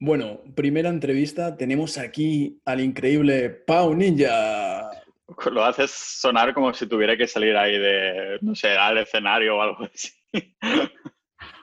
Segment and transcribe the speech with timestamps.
[0.00, 4.90] Bueno, primera entrevista, tenemos aquí al increíble Pau Ninja.
[5.50, 9.62] Lo haces sonar como si tuviera que salir ahí de, no sé, al escenario o
[9.62, 10.12] algo así.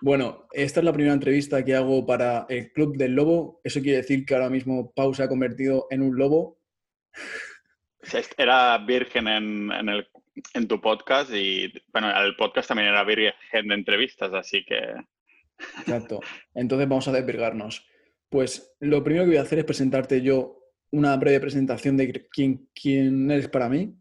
[0.02, 3.62] Bueno, esta es la primera entrevista que hago para el Club del Lobo.
[3.64, 6.60] Eso quiere decir que ahora mismo Pau se ha convertido en un lobo.
[8.38, 10.08] Era virgen en, el,
[10.54, 13.34] en tu podcast y, bueno, el podcast también era virgen
[13.68, 14.80] de entrevistas, así que...
[15.80, 16.20] Exacto.
[16.54, 17.86] Entonces vamos a desvirgarnos.
[18.30, 20.60] Pues lo primero que voy a hacer es presentarte yo
[20.92, 23.96] una breve presentación de quién, quién eres para mí.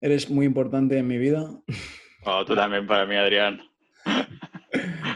[0.00, 1.48] Eres muy importante en mi vida.
[2.24, 3.60] Oh, tú también para mí, Adrián.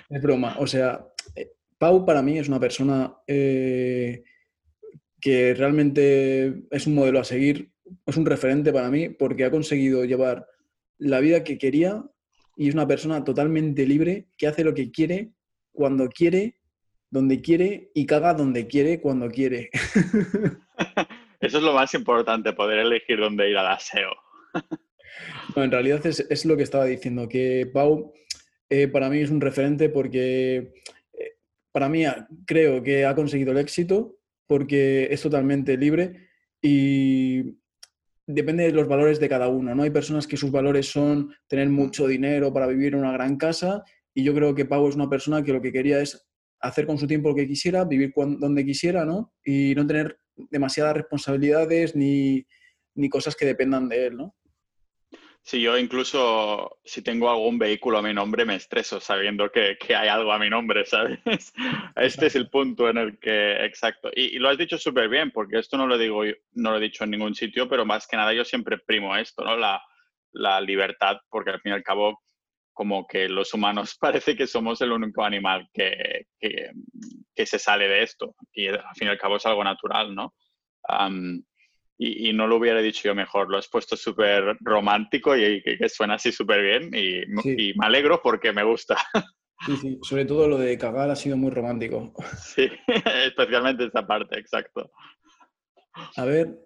[0.09, 0.55] Es broma.
[0.59, 4.23] O sea, eh, Pau para mí es una persona eh,
[5.21, 7.73] que realmente es un modelo a seguir,
[8.07, 10.47] es un referente para mí porque ha conseguido llevar
[10.97, 12.03] la vida que quería
[12.57, 15.33] y es una persona totalmente libre que hace lo que quiere,
[15.73, 16.61] cuando quiere
[17.13, 19.69] donde quiere y caga donde quiere cuando quiere.
[21.41, 24.13] Eso es lo más importante, poder elegir dónde ir al aseo.
[25.57, 28.15] en realidad es, lo que estaba diciendo, que Pau
[28.71, 30.73] eh, para mí es un referente porque
[31.13, 31.33] eh,
[31.71, 32.05] para mí
[32.47, 34.17] creo que ha conseguido el éxito
[34.47, 36.29] porque es totalmente libre
[36.63, 37.59] y
[38.27, 39.75] depende de los valores de cada uno.
[39.75, 39.83] ¿no?
[39.83, 43.85] Hay personas que sus valores son tener mucho dinero para vivir en una gran casa
[44.15, 46.27] y yo creo que Pau es una persona que lo que quería es
[46.63, 49.35] hacer con su tiempo lo que quisiera, vivir donde quisiera, ¿no?
[49.45, 52.47] Y no tener demasiadas responsabilidades ni,
[53.11, 54.35] cosas que dependan de él, ¿no?
[55.45, 60.09] Sí, yo incluso si tengo algún vehículo a mi nombre me estreso sabiendo que, hay
[60.09, 61.19] algo a mi nombre, ¿sabes?
[61.97, 64.11] Este es el punto en el que, exacto.
[64.15, 67.03] Y, lo has dicho súper bien, porque esto no lo digo, no lo he dicho
[67.03, 69.57] en ningún sitio, pero más que nada yo siempre primo esto, ¿no?
[69.57, 69.83] La,
[70.31, 72.23] la libertad, porque al fin y al cabo
[72.73, 78.03] como que los humanos parece que somos el único animal que, que, se sale de
[78.03, 78.35] esto.
[78.53, 80.35] Y al fin y al cabo es algo natural, ¿no?
[81.99, 86.15] y, no lo hubiera dicho yo mejor, lo has puesto súper romántico y, que, suena
[86.15, 88.97] así súper bien y, y, me alegro porque me gusta.
[89.65, 92.13] Sí, sí, sobre todo lo de cagar ha sido muy romántico.
[92.37, 92.69] Sí,
[93.27, 94.91] especialmente esta parte, exacto.
[96.17, 96.59] A ver,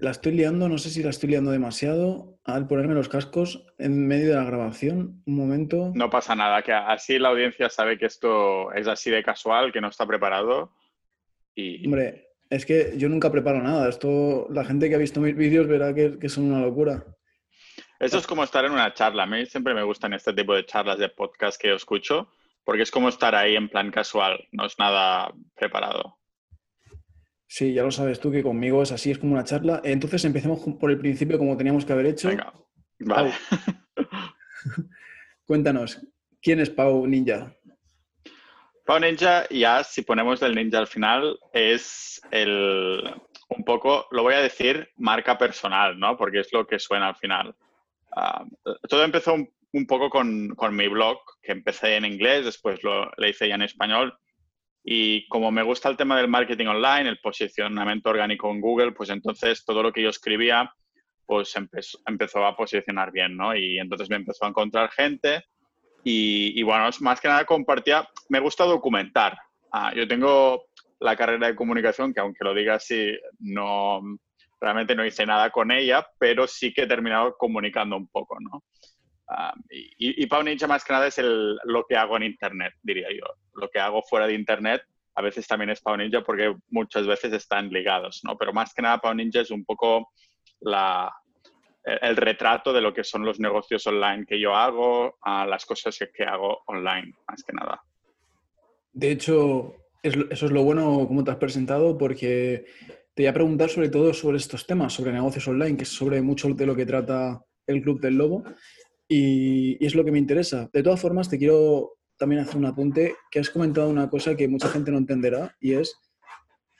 [0.00, 4.06] la estoy liando, no sé si la estoy liando demasiado al ponerme los cascos en
[4.06, 5.22] medio de la grabación.
[5.26, 5.92] Un momento.
[5.94, 9.80] No pasa nada, que así la audiencia sabe que esto es así de casual, que
[9.80, 10.72] no está preparado.
[11.54, 11.84] Y...
[11.86, 13.88] Hombre, es que yo nunca preparo nada.
[13.88, 17.04] Esto, la gente que ha visto mis vídeos verá que, que son una locura.
[17.98, 19.24] Eso es como estar en una charla.
[19.24, 22.30] A mí siempre me gustan este tipo de charlas de podcast que yo escucho,
[22.64, 26.17] porque es como estar ahí en plan casual, no es nada preparado.
[27.50, 29.80] Sí, ya lo sabes tú que conmigo es así, es como una charla.
[29.82, 32.28] Entonces empecemos por el principio como teníamos que haber hecho.
[32.28, 32.52] Venga,
[32.98, 33.32] vale.
[35.46, 35.98] Cuéntanos,
[36.42, 37.56] ¿quién es Pau Ninja?
[38.84, 43.02] Pau Ninja, ya si ponemos el ninja al final, es el,
[43.48, 46.18] un poco, lo voy a decir, marca personal, ¿no?
[46.18, 47.56] Porque es lo que suena al final.
[48.14, 48.44] Ah,
[48.90, 53.30] todo empezó un, poco con, con, mi blog, que empecé en inglés, después lo, le
[53.30, 54.18] hice ya en español
[54.84, 59.10] y como me gusta el tema del marketing online, el posicionamiento orgánico en Google, pues
[59.10, 60.72] entonces todo lo que yo escribía
[61.26, 63.54] pues empezó, empezó a posicionar bien, ¿no?
[63.54, 65.44] Y entonces me empezó a encontrar gente
[66.02, 69.36] y, y bueno, más que nada compartía, me gusta documentar.
[69.70, 70.64] Ah, yo tengo
[71.00, 74.00] la carrera de comunicación, que aunque lo diga así, no,
[74.60, 78.64] realmente no hice nada con ella, pero sí que he terminado comunicando un poco, ¿no?
[79.70, 83.08] Y, y Pau Ninja más que nada es el, lo que hago en Internet, diría
[83.10, 83.26] yo.
[83.54, 84.82] Lo que hago fuera de Internet
[85.14, 88.38] a veces también es Pau Ninja porque muchas veces están ligados, ¿no?
[88.38, 90.12] Pero más que nada Pau Ninja es un poco
[90.60, 91.12] la,
[91.84, 95.98] el, retrato de lo que son los negocios online que yo hago, a las cosas
[96.14, 97.82] que, hago online, más que nada.
[98.92, 102.66] De hecho, eso es lo bueno como te has presentado porque
[103.14, 106.22] te voy a preguntar sobre todo sobre estos temas, sobre negocios online, que es sobre
[106.22, 108.44] mucho de lo que trata el Club del Lobo
[109.08, 110.68] y, es lo que me interesa.
[110.72, 114.48] De todas formas, te quiero también hacer un apunte que has comentado una cosa que
[114.48, 115.96] mucha gente no entenderá y es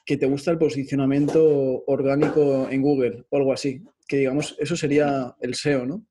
[0.05, 3.83] que te gusta el posicionamiento orgánico en Google o algo así.
[4.07, 6.03] Que digamos, eso sería el SEO, ¿no?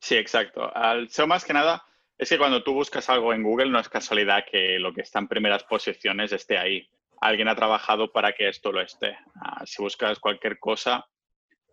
[0.00, 0.74] Sí, exacto.
[0.74, 1.82] Al SEO más que nada
[2.18, 5.18] es que cuando tú buscas algo en Google no es casualidad que lo que está
[5.18, 6.88] en primeras posiciones esté ahí.
[7.20, 9.16] Alguien ha trabajado para que esto lo esté.
[9.40, 11.06] Ah, si buscas cualquier cosa,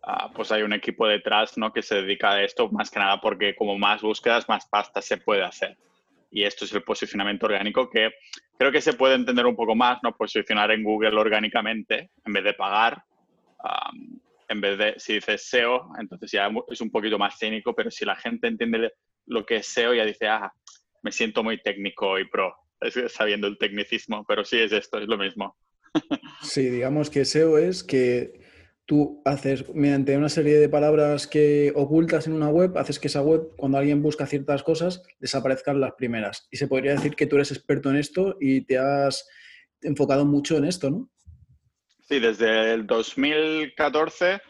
[0.06, 1.72] Ah, pues hay un equipo detrás ¿no?
[1.72, 5.16] que se dedica a esto más que nada porque como más búsquedas, más pasta se
[5.16, 5.78] puede hacer.
[6.30, 8.10] Y esto es el posicionamiento orgánico que
[8.58, 10.14] creo que se puede entender un poco más, ¿no?
[10.14, 13.02] Posicionar en Google orgánicamente en vez de pagar.
[14.48, 18.04] en vez de, si dices SEO, entonces ya es un poquito más técnico, pero si
[18.04, 18.92] la gente entiende
[19.26, 20.52] lo que es SEO, ya dice, ah,
[21.02, 22.54] me siento muy técnico y pro.
[23.08, 25.56] sabiendo el tecnicismo, pero sí es esto, es lo mismo.
[26.42, 28.44] Sí, digamos que SEO es que
[28.86, 33.22] tú haces, mediante una serie de palabras que ocultas en una web, haces que esa
[33.22, 36.48] web, cuando alguien busca ciertas cosas, desaparezcan las primeras.
[36.50, 39.26] Y se podría decir que tú eres experto en esto y te has
[39.80, 41.10] enfocado mucho en esto, ¿no?
[42.00, 44.40] Sí, desde el 2014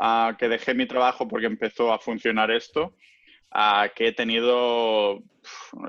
[0.00, 2.96] ah, que dejé mi trabajo porque empezó a funcionar esto,
[3.50, 5.22] ah, que he tenido,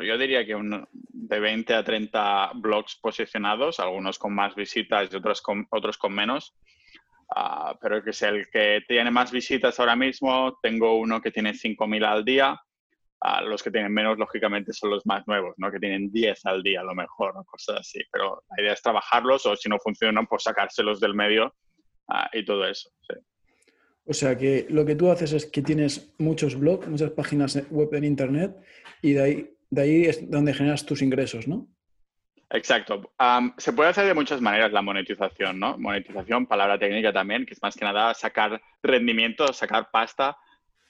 [0.01, 0.57] yo diría que
[0.91, 6.13] de 20 a 30 blogs posicionados, algunos con más visitas y otros con, otros con
[6.13, 6.53] menos.
[7.33, 10.57] Ah, pero que es el que tiene más visitas ahora mismo.
[10.61, 12.59] Tengo uno que tiene 5.000 al día.
[13.21, 15.71] Ah, los que tienen menos, lógicamente, son los más nuevos, ¿no?
[15.71, 17.99] que tienen 10 al día a lo mejor, cosas así.
[18.11, 21.55] Pero la idea es trabajarlos o si no funcionan, pues sacárselos del medio
[22.09, 22.91] ah, y todo eso.
[24.07, 27.91] O sea que lo que tú haces es que tienes muchos blogs, muchas páginas web
[27.95, 28.55] en Internet
[29.01, 31.67] y de ahí, de ahí es donde generas tus ingresos, ¿no?
[32.49, 33.11] Exacto.
[33.57, 35.77] se puede hacer de muchas maneras la monetización, ¿no?
[35.77, 40.37] Monetización, palabra técnica también, que es más que nada sacar rendimiento, sacar pasta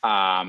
[0.02, 0.44] a,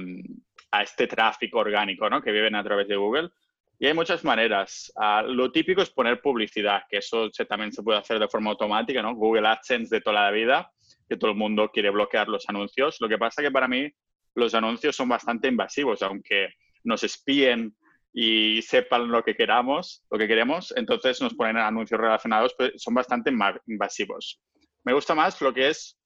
[0.82, 2.20] este tráfico orgánico, ¿no?
[2.20, 3.30] Que viven a través de Google.
[3.78, 4.92] Y hay muchas maneras.
[4.96, 9.00] Ah, lo típico es poner publicidad, que eso también se puede hacer de forma automática,
[9.00, 9.14] ¿no?
[9.14, 10.70] Google AdSense de toda la vida,
[11.08, 13.00] que todo el mundo quiere bloquear los anuncios.
[13.00, 13.90] Lo que pasa que para mí
[14.34, 16.50] los anuncios son bastante invasivos, aunque
[16.84, 17.74] nos espíen
[18.18, 22.94] y sepan lo que queramos, lo que queremos, entonces nos ponen anuncios relacionados, pues son
[22.94, 23.30] bastante
[23.66, 24.40] invasivos.
[24.84, 25.98] Me gusta más lo que es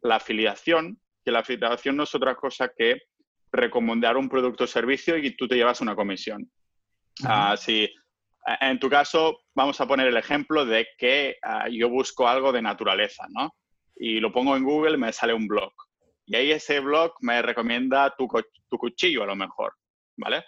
[0.00, 3.00] la afiliación, que la afiliación no es otra cosa que
[3.50, 6.48] recomendar un producto o servicio y tú te llevas una comisión.
[7.24, 7.92] Así,
[8.46, 12.52] ah, en tu caso, vamos a poner el ejemplo de que ah, yo busco algo
[12.52, 13.56] de naturaleza, ¿no?
[13.96, 15.72] Y lo pongo en Google, me sale un blog.
[16.26, 18.28] Y ahí ese blog me recomienda tu,
[18.68, 19.74] tu cuchillo a lo mejor,
[20.16, 20.44] ¿vale?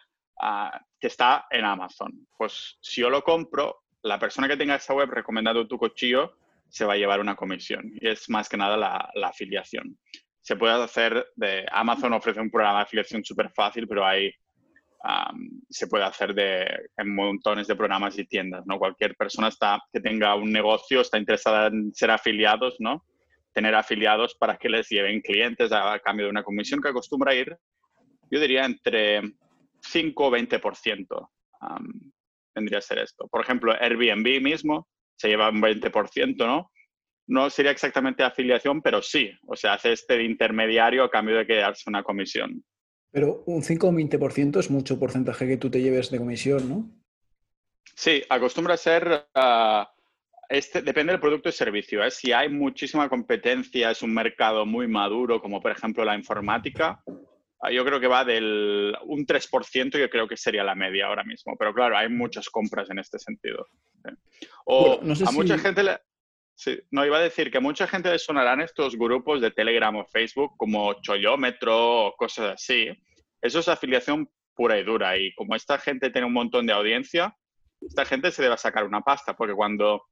[1.02, 2.12] Que está en Amazon.
[2.38, 6.37] Pues si yo lo compro, la persona que tenga esa web recomendando tu cuchillo
[6.69, 7.90] se va a llevar una comisión.
[8.00, 9.99] Y es más que nada la, afiliación.
[10.40, 14.32] Se puede hacer de Amazon ofrece un programa de afiliación súper fácil, pero hay
[15.69, 16.64] se puede hacer de,
[16.96, 18.78] en montones de programas y tiendas, ¿no?
[18.78, 23.05] Cualquier persona está, que tenga un negocio está interesada en ser afiliados, ¿no?
[23.52, 27.34] Tener afiliados para que les lleven clientes a, a cambio de una comisión que acostumbra
[27.34, 27.56] ir,
[28.31, 29.22] yo diría, entre
[29.82, 31.29] 5 o 20%
[32.55, 33.29] tendría que ser esto.
[33.29, 36.70] Por ejemplo, Airbnb mismo se lleva un 20%, ¿no?
[37.29, 39.31] No sería exactamente afiliación, pero sí.
[39.46, 42.64] O sea, hace este de intermediario a cambio de quedarse una comisión.
[43.11, 46.90] Pero un 5 o 20% es mucho porcentaje que tú te lleves de comisión, ¿no?
[47.94, 49.29] Sí, acostumbra a ser...
[49.34, 49.93] Ah,
[50.49, 52.05] este, depende del producto y servicio.
[52.05, 52.11] ¿eh?
[52.11, 57.02] Si hay muchísima competencia, es un mercado muy maduro, como por ejemplo la informática,
[57.70, 61.55] yo creo que va del un 3%, yo creo que sería la media ahora mismo.
[61.56, 63.67] Pero claro, hay muchas compras en este sentido.
[64.64, 65.99] O a mucha gente le...
[66.55, 69.97] Sí, no, iba a decir que a mucha gente le sonarán estos grupos de Telegram
[69.97, 72.88] o Facebook como Chollómetro o cosas así.
[73.41, 75.17] Eso es afiliación pura y dura.
[75.17, 77.35] Y como esta gente tiene un montón de audiencia,
[77.81, 80.05] esta gente se debe sacar una pasta, porque cuando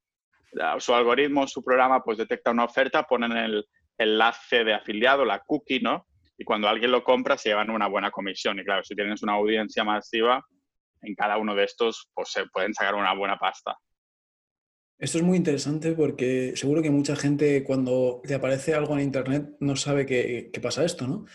[0.79, 3.64] su algoritmo, su programa, pues detecta una oferta, ponen el
[3.99, 6.06] enlace de afiliado, la cookie, ¿no?
[6.40, 8.58] Y cuando alguien lo compra se llevan una buena comisión.
[8.58, 10.42] Y claro, si tienes una audiencia masiva,
[11.02, 13.76] en cada uno de estos pues se pueden sacar una buena pasta.
[14.98, 19.50] Esto es muy interesante porque seguro que mucha gente cuando le aparece algo en Internet
[19.60, 21.26] no sabe que, pasa esto, ¿no?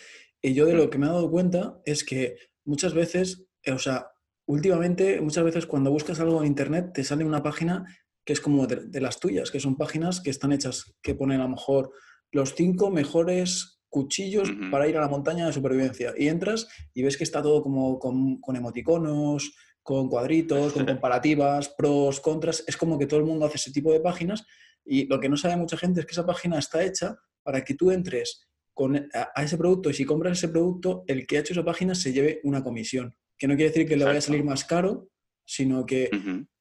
[0.41, 3.79] Y yo de lo que me he dado cuenta es que muchas veces, eh, o
[3.79, 4.07] sea,
[4.47, 7.85] últimamente, muchas veces cuando buscas algo en Internet te sale una página
[8.25, 11.41] que es como de, de las tuyas, que son páginas que están hechas, que ponen
[11.41, 11.91] a lo mejor
[12.31, 16.13] los cinco mejores cuchillos para ir a la montaña de supervivencia.
[16.17, 22.19] Y entras y ves que está todo como con, emoticonos, con cuadritos, con comparativas, pros,
[22.19, 22.61] contras.
[22.67, 24.45] Es como que todo el mundo hace ese tipo de páginas
[24.83, 27.73] y lo que no sabe mucha gente es que esa página está hecha para que
[27.73, 31.53] tú entres con, a, ese producto y si compras ese producto, el que ha hecho
[31.53, 33.15] esa página se lleve una comisión.
[33.37, 35.07] Que no quiere decir que le vaya a salir más caro,
[35.45, 36.09] sino que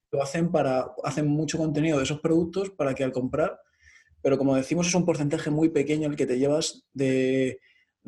[0.09, 3.59] lo hacen para, hacen mucho contenido de esos productos para que al comprar
[4.25, 7.59] pero como decimos es un porcentaje muy pequeño el que te llevas de,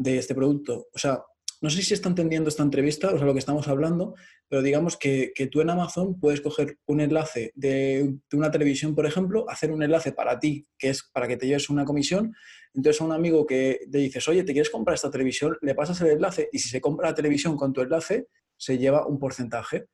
[0.04, 0.88] este producto.
[0.92, 1.22] O sea,
[1.62, 4.16] no sé si está entendiendo esta entrevista, o sea, lo que estamos hablando,
[4.50, 9.48] pero digamos que, tú en Amazon puedes coger un enlace de, una televisión, por ejemplo,
[9.48, 12.34] hacer un enlace para ti, que es para que te lleves una comisión.
[12.74, 15.56] Entonces a un amigo que te dices, oye, ¿te quieres comprar esta televisión?
[15.62, 18.26] Le pasas el enlace y si se compra la televisión con tu enlace,
[18.58, 19.86] se lleva un porcentaje.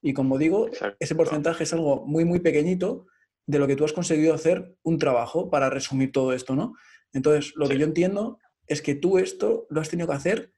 [0.00, 3.08] Y como digo, ese porcentaje es algo muy, muy pequeñito,
[3.46, 6.74] de lo que tú has conseguido hacer un trabajo para resumir todo esto, ¿no?
[7.12, 10.52] Entonces, lo que yo entiendo es que tú esto lo has tenido que hacer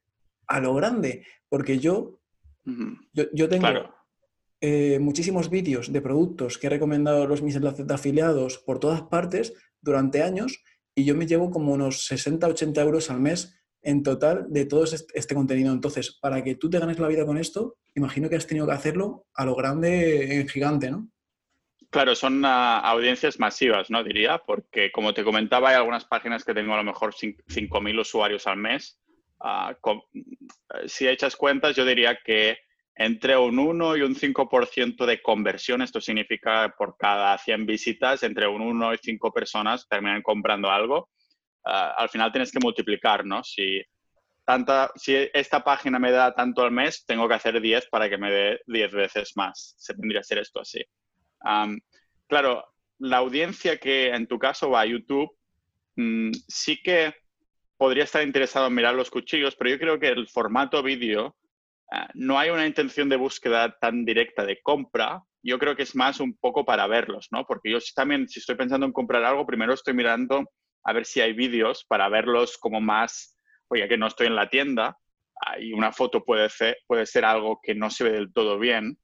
[0.47, 2.19] a lo grande, porque yo,
[3.13, 3.67] yo, tengo,
[4.61, 9.03] eh, muchísimos vídeos de productos que he recomendado los mis enlaces de afiliados por todas
[9.03, 10.63] partes durante años
[10.95, 14.83] y yo me llevo como unos 60, 80 euros al mes en total de todo
[14.83, 15.71] este contenido.
[15.71, 18.73] Entonces, para que tú te ganes la vida con esto, imagino que has tenido que
[18.73, 21.09] hacerlo a lo grande, en gigante, ¿no?
[21.91, 24.03] Claro, son ah, audiencias masivas, ¿no?
[24.03, 28.45] Diría, porque como te comentaba, hay algunas páginas que tengo a lo mejor 5.000 usuarios
[28.45, 28.99] al mes.
[29.39, 29.75] Ah,
[30.85, 32.59] si echas cuentas, yo diría que
[32.93, 38.47] entre un 1 y un 5% de conversión, esto significa por cada 100 visitas, entre
[38.47, 41.09] un 1 y 5 personas terminan comprando algo.
[41.65, 43.43] Ah, al final tienes que multiplicar, ¿no?
[43.43, 43.81] Si,
[44.45, 48.17] tanta, si esta página me da tanto al mes, tengo que hacer 10 para que
[48.19, 49.73] me dé 10 veces más.
[49.77, 50.83] Se tendría que ser esto así.
[52.27, 52.65] Claro,
[52.99, 55.29] la audiencia que en tu caso va a YouTube,
[55.95, 57.13] mm, sí que
[57.77, 61.35] podría estar interesado en mirar los cuchillos, pero yo creo que el formato vídeo
[61.91, 65.23] Ah, no hay una intención de búsqueda tan directa de compra.
[65.41, 67.45] Yo creo que es más un poco para verlos, ¿no?
[67.45, 70.51] Porque yo también, si estoy pensando en comprar algo, primero estoy mirando
[70.83, 73.37] a ver si hay vídeos para verlos como más,
[73.69, 74.97] oye, que no estoy en la tienda
[75.59, 78.97] y una foto puede ser, puede ser algo que no se ve del todo bien,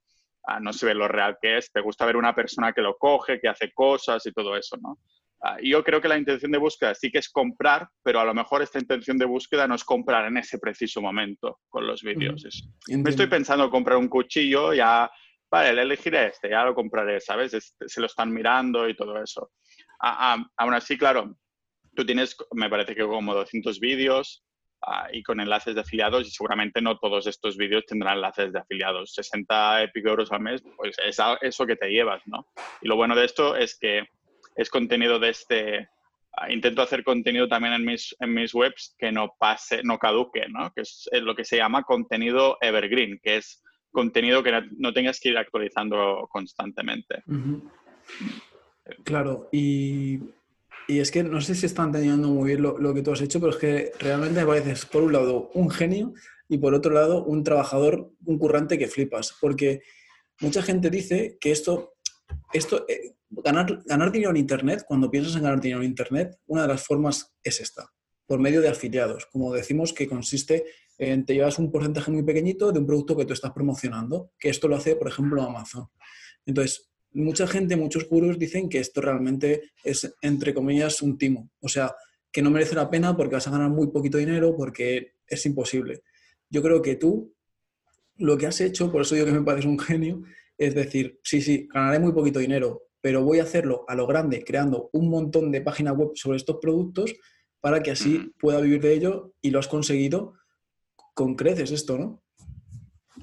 [0.47, 1.71] ah, no se ve lo real que es.
[1.71, 4.99] Te gusta ver una persona que lo coge, que hace cosas y todo eso, ¿no?
[5.41, 8.33] Ah, yo creo que la intención de búsqueda sí que es comprar, pero a lo
[8.33, 12.43] mejor esta intención de búsqueda no es comprar en ese preciso momento con los vídeos.
[12.87, 15.11] Me estoy pensando comprar un cuchillo, ya,
[15.51, 17.75] vale, le elegiré este, ya lo compraré, ¿sabes?
[17.85, 19.51] se lo están mirando y todo eso.
[19.99, 21.37] aún así, claro,
[21.95, 24.44] tú tienes, me parece que como 200 vídeos
[24.85, 28.59] ah, y con enlaces de afiliados y seguramente no todos estos vídeos tendrán enlaces de
[28.59, 29.13] afiliados.
[29.13, 32.47] 60 y euros al mes, pues es eso que te llevas, ¿no?
[32.81, 34.07] Y lo bueno de esto es que
[34.55, 35.89] es contenido de este...
[36.37, 40.47] Ah, intento hacer contenido también en mis, en mis webs que no pase, no caduque,
[40.49, 40.69] ¿no?
[40.73, 43.63] Que es lo que se llama contenido evergreen, que es
[43.95, 47.23] contenido que no, tengas que ir actualizando constantemente.
[49.03, 50.19] Claro, y,
[50.87, 53.21] y, es que no sé si están teniendo muy bien lo, lo, que tú has
[53.21, 56.13] hecho, pero es que realmente me pareces, por un lado, un genio
[56.47, 59.35] y por otro lado, un trabajador, un currante que flipas.
[59.39, 59.81] Porque
[60.41, 61.95] mucha gente dice que esto,
[62.53, 66.63] esto eh, ganar, ganar dinero en Internet, cuando piensas en ganar dinero en Internet, una
[66.63, 67.91] de las formas es esta,
[68.27, 69.25] por medio de afiliados.
[69.27, 70.65] Como decimos, que consiste
[70.97, 74.49] en te llevas un porcentaje muy pequeñito de un producto que tú estás promocionando, que
[74.49, 75.87] esto lo hace, por ejemplo, Amazon.
[76.45, 81.49] Entonces, mucha gente, muchos gurús dicen que esto realmente es, entre comillas, un timo.
[81.61, 81.95] O sea,
[82.31, 86.03] que no merece la pena porque vas a ganar muy poquito dinero porque es imposible.
[86.49, 87.33] Yo creo que tú
[88.17, 90.23] lo que has hecho, por eso digo que me parece un genio,
[90.57, 94.43] es decir, sí, sí, ganaré muy poquito dinero, pero voy a hacerlo a lo grande,
[94.43, 97.13] creando un montón de páginas web sobre estos productos
[97.59, 100.33] para que así pueda vivir de ello y lo has conseguido
[101.13, 102.23] con creces esto, ¿no?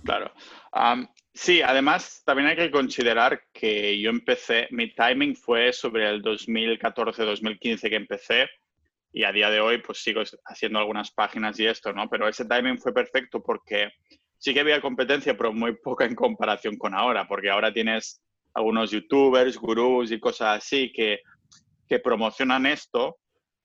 [0.04, 0.32] Claro.
[1.34, 7.88] Sí, además también hay que considerar que yo empecé, mi timing fue sobre el 2014-2015
[7.88, 8.50] que empecé
[9.12, 12.08] y a día de hoy pues sigo haciendo algunas páginas y esto, ¿no?
[12.08, 13.92] Pero ese timing fue perfecto porque
[14.38, 18.22] sí que había competencia, pero muy poca en comparación con ahora, porque ahora tienes
[18.54, 21.20] algunos youtubers, gurús y cosas así que,
[21.88, 23.18] que promocionan esto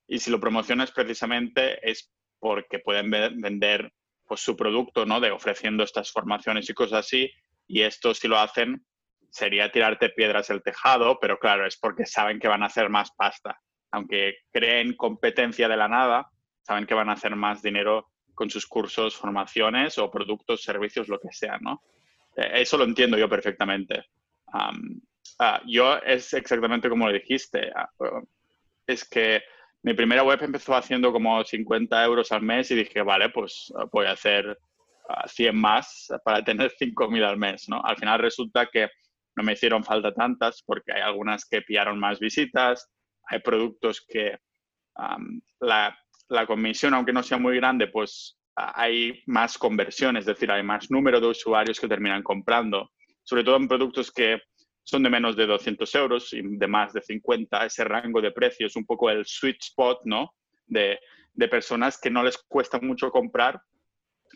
[0.06, 3.92] y si lo promocionas precisamente es porque pueden vender
[4.26, 5.20] pues, su producto, ¿no?
[5.20, 7.30] De ofreciendo estas formaciones y cosas así
[7.68, 8.84] y esto si lo hacen
[9.30, 13.12] sería tirarte piedras el tejado, pero claro, es porque saben que van a hacer más
[13.12, 13.60] pasta.
[13.90, 16.30] Aunque creen competencia de la nada,
[16.62, 21.18] saben que van a hacer más dinero con sus cursos, formaciones o productos, servicios, lo
[21.18, 21.82] que sea, ¿no?
[22.36, 24.06] Eh, eso lo entiendo yo perfectamente.
[24.52, 27.70] Ah, yo es exactamente como lo dijiste.
[27.74, 27.90] Ah,
[28.86, 29.42] es que
[29.82, 33.86] mi primera web empezó haciendo como 50 euros al mes y dije, vale, pues ah,
[33.90, 34.58] voy a hacer
[35.26, 37.68] 100 más para tener 5.000 al mes.
[37.68, 37.80] ¿no?
[37.82, 38.88] Al final resulta que
[39.36, 42.90] no me hicieron falta tantas porque hay algunas que pillaron más visitas,
[43.24, 44.38] hay productos que
[45.60, 45.96] la,
[46.28, 50.90] la comisión, aunque no sea muy grande, pues hay más conversión, es decir, hay más
[50.90, 52.90] número de usuarios que terminan comprando
[53.28, 54.40] sobre todo en productos que
[54.82, 58.74] son de menos de 200 euros y de más de 50, ese rango de precios,
[58.74, 60.34] un poco el sweet spot, ¿no?
[60.66, 60.98] De,
[61.34, 63.60] de personas que no les cuesta mucho comprar,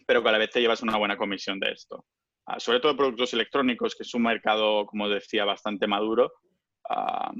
[0.06, 2.04] pero que a la vez te llevas una buena comisión de esto.
[2.46, 6.32] Ah, sobre todo productos electrónicos, que es un mercado, como decía, bastante maduro.
[6.88, 7.32] Ah,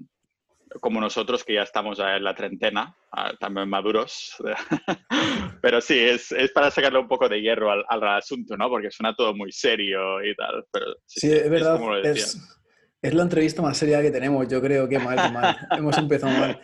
[0.81, 4.37] como nosotros que ya estamos en la treintena, ah, también maduros.
[5.63, 8.69] Pero sí, es, es, para sacarle un poco de hierro al, al, asunto, ¿no?
[8.69, 10.65] Porque suena todo muy serio y tal.
[10.73, 11.81] Pero sí, es verdad.
[12.05, 12.39] Es,
[13.03, 15.57] es, la entrevista más seria que tenemos, yo creo que mal, mal.
[15.77, 16.61] Hemos empezado mal.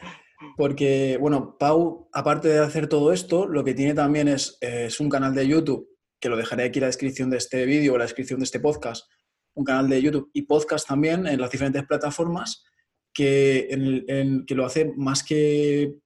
[0.57, 5.09] Porque, bueno, Pau, aparte de hacer todo esto, lo que tiene también es, es un
[5.09, 5.88] canal de YouTube,
[6.21, 8.61] que lo dejaré aquí en la descripción de este vídeo o la descripción de este
[8.61, 9.09] podcast,
[9.54, 12.64] un canal de YouTube y podcast también en las diferentes plataformas
[13.12, 15.97] que, en, que lo hace más que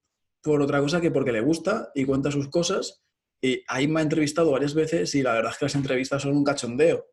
[0.42, 3.02] por otra cosa que porque le gusta y cuenta sus cosas.
[3.40, 6.36] Y ahí me ha entrevistado varias veces y la verdad es que las entrevistas son
[6.36, 7.06] un cachondeo.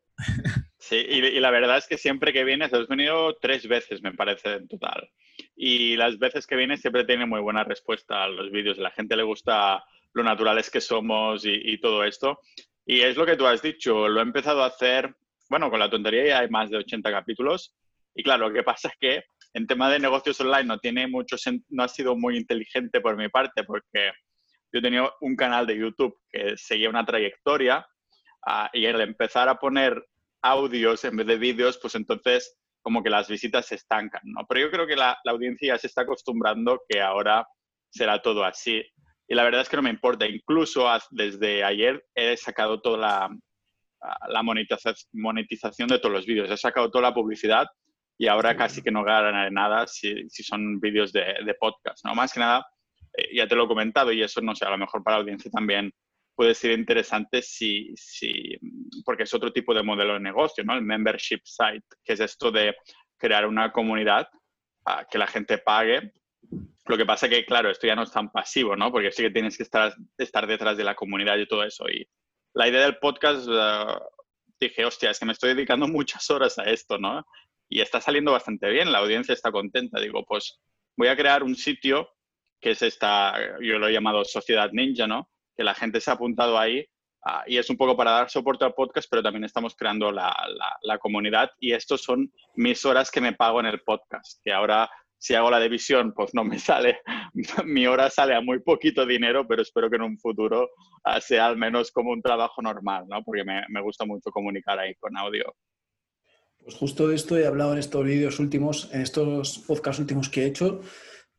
[0.81, 4.53] Sí, y, la verdad es que siempre que vienes, has venido tres veces, me parece,
[4.53, 5.09] en total.
[5.55, 8.79] Y las veces que vienes siempre tiene muy buena respuesta a los vídeos.
[8.79, 9.83] A la gente le gusta
[10.13, 12.39] lo naturales que somos y, todo esto.
[12.85, 15.13] Y es lo que tú has dicho, lo he empezado a hacer,
[15.49, 17.75] bueno, con la tontería ya hay más de 80 capítulos.
[18.15, 19.23] Y claro, lo que pasa es que
[19.53, 21.35] en tema de negocios online no tiene mucho,
[21.69, 24.11] no ha sido muy inteligente por mi parte, porque
[24.71, 27.85] yo tenía un canal de YouTube que seguía una trayectoria
[28.45, 30.05] ah, y al empezar a poner
[30.41, 34.45] audios en vez de vídeos, pues entonces como que las visitas se estancan, ¿no?
[34.47, 37.45] Pero yo creo que la, la audiencia ya se está acostumbrando que ahora
[37.89, 38.83] será todo así.
[39.27, 40.25] Y la verdad es que no me importa.
[40.25, 43.29] Incluso desde ayer he sacado toda la,
[44.27, 46.49] la monetización de todos los vídeos.
[46.49, 47.67] He sacado toda la publicidad
[48.17, 52.03] y ahora casi que no ganaré nada si, si son vídeos de, de, podcast.
[52.05, 52.15] ¿no?
[52.15, 52.65] Más que nada,
[53.17, 55.21] eh, ya te lo he comentado y eso, no sé, a lo mejor para la
[55.21, 55.91] audiencia también
[56.39, 58.57] puede ser interesante si, si,
[59.03, 60.73] porque es otro tipo de modelo de negocio, ¿no?
[60.73, 62.77] El membership site, que es esto de
[63.17, 64.29] crear una comunidad
[64.85, 66.13] a que la gente pague.
[66.85, 68.89] Lo que pasa que, claro, esto ya no es tan pasivo, ¿no?
[68.89, 71.89] Porque sí que tienes que estar, estar detrás de la comunidad y todo eso.
[71.89, 72.07] Y
[72.53, 73.99] la idea del podcast, uh,
[74.61, 77.25] dije, hostia, es que me estoy dedicando muchas horas a esto, ¿no?
[77.67, 79.99] y está saliendo bastante bien, la audiencia está contenta.
[79.99, 80.57] Digo, pues
[80.95, 82.09] voy a crear un sitio
[82.61, 85.29] que es esta, yo lo he llamado Sociedad Ninja, ¿no?
[85.59, 86.85] Que la gente se ha apuntado ahí
[87.25, 90.33] ah, y es un poco para dar soporte al podcast, pero también estamos creando la,
[90.83, 94.89] la, comunidad y estos son mis horas que me pago en el podcast, que ahora
[95.17, 97.01] si hago la división, pues no me sale,
[97.65, 100.69] mi hora sale a muy poquito dinero, pero espero que en un futuro
[101.03, 103.21] ah, sea al menos como un trabajo normal, ¿no?
[103.25, 105.53] Porque me, me gusta mucho comunicar ahí con audio.
[106.63, 110.43] Pues justo de esto he hablado en estos vídeos últimos, en estos podcasts últimos que
[110.43, 110.81] he hecho,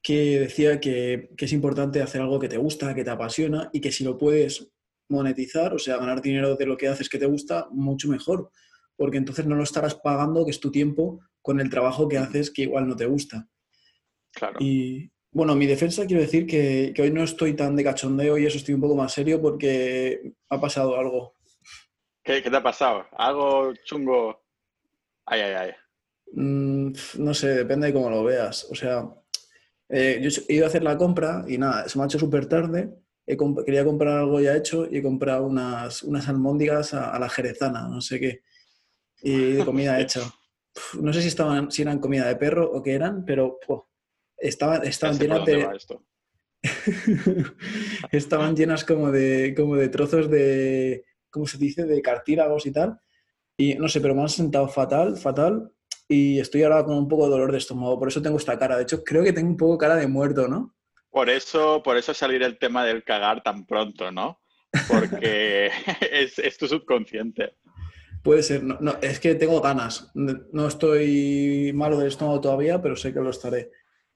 [0.03, 3.93] que decía que, es importante hacer algo que te gusta, que te apasiona y que
[3.93, 4.73] si lo puedes
[5.09, 8.51] monetizar, o sea, ganar dinero de lo que haces que te gusta, mucho mejor,
[8.97, 12.51] porque entonces no lo estarás pagando, que es tu tiempo, con el trabajo que haces
[12.51, 13.49] que igual no te gusta.
[14.33, 14.57] Claro.
[14.61, 18.47] Y bueno, mi defensa quiero decir que, que hoy no estoy tan de cachondeo y
[18.47, 21.37] eso estoy un poco más serio porque ha pasado algo.
[22.23, 23.07] ¿Qué, qué te ha pasado?
[23.13, 24.45] ¿Algo chungo?
[25.27, 25.71] Ay, ay, ay.
[26.33, 28.67] Mm, no sé, depende de cómo lo veas.
[28.71, 29.09] O sea,
[29.91, 32.47] eh, yo he ido a hacer la compra y nada, se me ha hecho súper
[32.47, 32.91] tarde.
[33.27, 38.01] quería comprar algo ya hecho y he comprado unas, unas almóndigas a, la jerezana, no
[38.01, 38.43] sé qué,
[39.23, 40.21] y de comida hecha.
[41.01, 43.59] no sé si, estaban, si eran comida de perro o qué eran, pero
[44.37, 45.69] estaban, estaban llenas de...
[48.13, 53.01] estaban llenas como de, como de trozos de, ¿cómo se dice?, de cartílagos y tal.
[53.57, 55.73] Y no sé, pero me han sentado fatal, fatal.
[56.13, 57.97] Y estoy ahora con un poco de dolor de estómago.
[57.97, 58.77] Por eso tengo esta cara.
[58.77, 60.75] De hecho, creo que tengo un poco cara de muerto, ¿no?
[61.09, 64.41] Por eso, por eso salir el tema del cagar tan pronto, ¿no?
[64.89, 65.71] Porque
[66.11, 67.55] es, tu subconsciente.
[68.25, 68.65] Puede ser.
[68.65, 70.11] No, no, es que tengo ganas.
[70.15, 73.71] No estoy malo del estómago todavía, pero sé que lo estaré.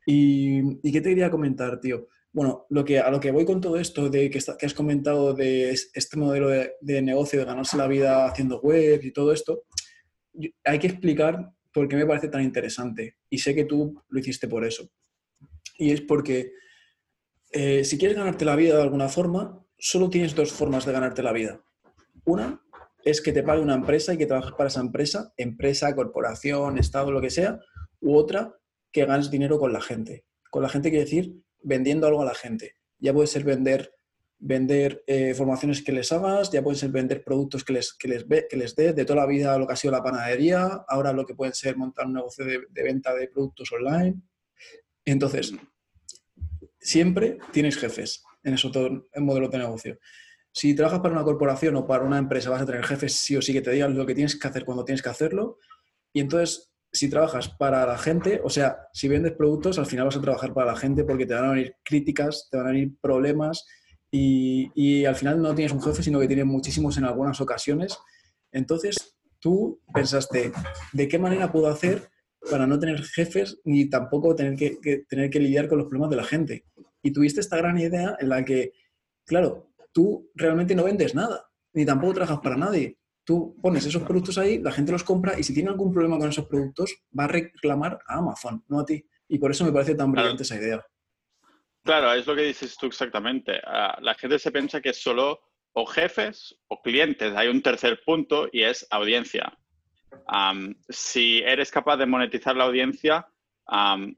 [0.05, 2.09] ¿Y, ¿y qué te quería comentar, tío?
[2.35, 5.33] Bueno, lo que, a lo que voy con todo esto de que, que has comentado
[5.33, 9.63] de este modelo de, negocio, de ganarse la vida haciendo web y todo esto,
[10.65, 13.17] hay que explicar por qué me parece tan interesante.
[13.29, 14.89] Y sé que tú lo hiciste por eso.
[15.77, 16.53] Y es porque
[17.51, 21.23] eh, si quieres ganarte la vida de alguna forma, solo tienes dos formas de ganarte
[21.23, 21.63] la vida.
[22.25, 22.63] Una
[23.03, 27.11] es que te pague una empresa y que trabajes para esa empresa, empresa, corporación, estado,
[27.11, 27.61] lo que sea,
[28.01, 28.57] u otra
[28.93, 30.25] que ganes dinero con la gente.
[30.51, 32.77] Con la gente quiere decir vendiendo algo a la gente.
[32.99, 33.93] Ya puede ser vender,
[34.47, 38.25] vender eh, formaciones que les hagas, ya puede ser vender productos que les, que les,
[38.25, 41.25] que les dé de toda la vida lo que ha sido la panadería, ahora lo
[41.25, 44.21] que puede ser montar un negocio de, venta de productos online.
[45.07, 45.55] Entonces,
[46.79, 49.99] siempre tienes jefes en eso todo, en modelo de negocio.
[50.53, 53.41] Si trabajas para una corporación o para una empresa, vas a tener jefes sí o
[53.41, 55.59] sí que te digan lo que tienes que hacer cuando tienes que hacerlo.
[56.13, 60.17] Y entonces si trabajas para la gente, o sea, si vendes productos, al final vas
[60.17, 62.93] a trabajar para la gente porque te van a venir críticas, te van a venir
[63.01, 63.67] problemas
[64.17, 67.99] y, al final no tienes un jefe, sino que tienes muchísimos en algunas ocasiones.
[68.53, 70.53] Entonces, tú pensaste,
[70.93, 72.11] ¿de qué manera puedo hacer
[72.51, 76.17] para no tener jefes ni tampoco tener que, tener que lidiar con los problemas de
[76.17, 76.65] la gente?
[77.03, 78.73] Y tuviste esta gran idea en la que,
[79.25, 84.39] claro, tú realmente no vendes nada, ni tampoco trabajas para nadie tú pones esos productos
[84.39, 87.29] ahí, la gente los compra y si tiene algún problema con esos productos, va a
[87.29, 89.05] reclamar a Amazon, no a ti.
[89.29, 90.85] Y por eso me parece tan brillante esa idea.
[91.85, 93.61] Claro, es lo que dices tú exactamente.
[93.65, 95.41] Ah, la gente se piensa que solo
[95.75, 97.35] o jefes o clientes.
[97.37, 99.53] Hay un tercer punto y es audiencia.
[100.89, 103.27] si eres capaz de monetizar la audiencia,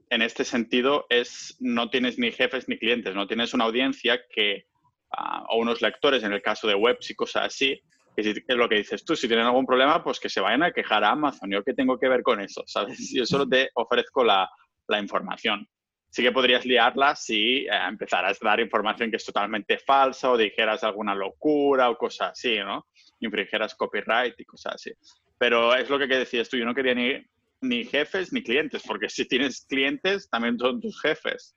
[0.09, 4.67] en este sentido es no tienes ni jefes ni clientes, no tienes una audiencia que,
[5.17, 7.81] ah, o unos lectores, en el caso de webs y cosas así,
[8.15, 10.71] que es lo que dices tú, si tienen algún problema, pues que se vayan a
[10.71, 11.51] quejar a Amazon.
[11.51, 12.63] ¿Yo qué tengo que ver con eso?
[12.65, 13.11] ¿Sabes?
[13.13, 14.49] Yo solo te ofrezco la,
[14.87, 15.67] la información.
[16.17, 20.35] Sí que podrías liarla si eh, empezaras a dar información que es totalmente falsa o
[20.35, 22.87] dijeras alguna locura o cosas así, ¿no?
[23.19, 24.91] Infringieras copyright y cosas así.
[25.37, 27.23] Pero es lo que decías tú, yo no quería ni,
[27.61, 31.55] ni jefes ni clientes, porque si tienes clientes, también son tus jefes.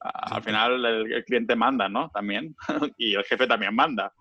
[0.00, 2.10] al final el, cliente manda, ¿no?
[2.12, 2.54] También.
[2.98, 4.12] y el jefe también manda.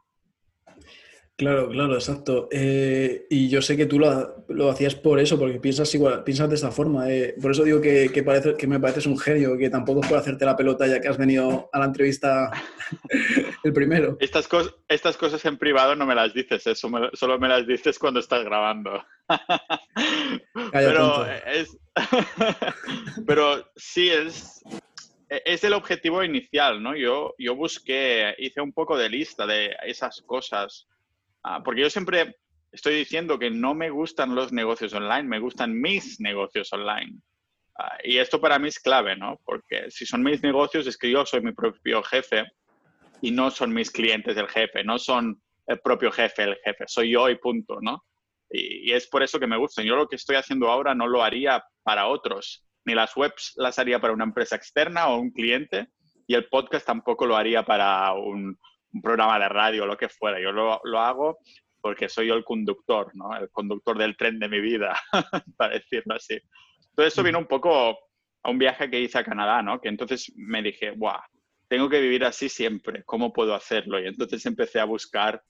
[1.35, 2.47] Claro, claro, exacto.
[2.51, 6.55] Eh, y yo sé que tú lo, hacías por eso, porque piensas igual, piensas de
[6.55, 7.11] esta forma.
[7.11, 7.35] Eh.
[7.41, 10.55] por eso digo que, parece, que me pareces un genio, que tampoco puedo hacerte la
[10.55, 12.51] pelota ya que has venido a la entrevista
[13.63, 14.15] el primero.
[14.19, 14.47] Estas,
[14.87, 18.43] estas cosas en privado no me las dices, eso solo me las dices cuando estás
[18.43, 19.03] grabando.
[20.71, 21.75] pero, es,
[23.25, 24.63] pero sí, es,
[25.29, 26.95] es el objetivo inicial, ¿no?
[26.95, 30.87] Yo, yo busqué, hice un poco de lista de esas cosas
[31.63, 32.35] porque yo siempre
[32.71, 37.19] estoy diciendo que no me gustan los negocios online, me gustan mis negocios online.
[37.77, 39.39] Ah, y esto para mí es clave, ¿no?
[39.45, 42.45] Porque si son mis negocios es que yo soy mi propio jefe
[43.21, 47.11] y no son mis clientes el jefe, no son el propio jefe el jefe, soy
[47.11, 48.03] yo y punto, ¿no?
[48.49, 49.85] Y, y es por eso que me gustan.
[49.85, 53.79] Yo lo que estoy haciendo ahora no lo haría para otros, ni las webs las
[53.79, 55.87] haría para una empresa externa o un cliente,
[56.27, 58.57] y el podcast tampoco lo haría para un,
[58.93, 60.39] un programa de radio lo que fuera.
[60.39, 61.39] Yo lo, lo, hago
[61.81, 63.35] porque soy yo el conductor, ¿no?
[63.35, 64.97] El conductor del tren de mi vida,
[65.57, 66.39] para decirlo así.
[66.95, 67.97] Todo esto vino un poco
[68.43, 69.81] a un viaje que hice a Canadá, ¿no?
[69.81, 71.19] Que entonces me dije, ¡guau!
[71.67, 73.99] Tengo que vivir así siempre, ¿cómo puedo hacerlo?
[73.99, 75.41] Y entonces empecé a buscar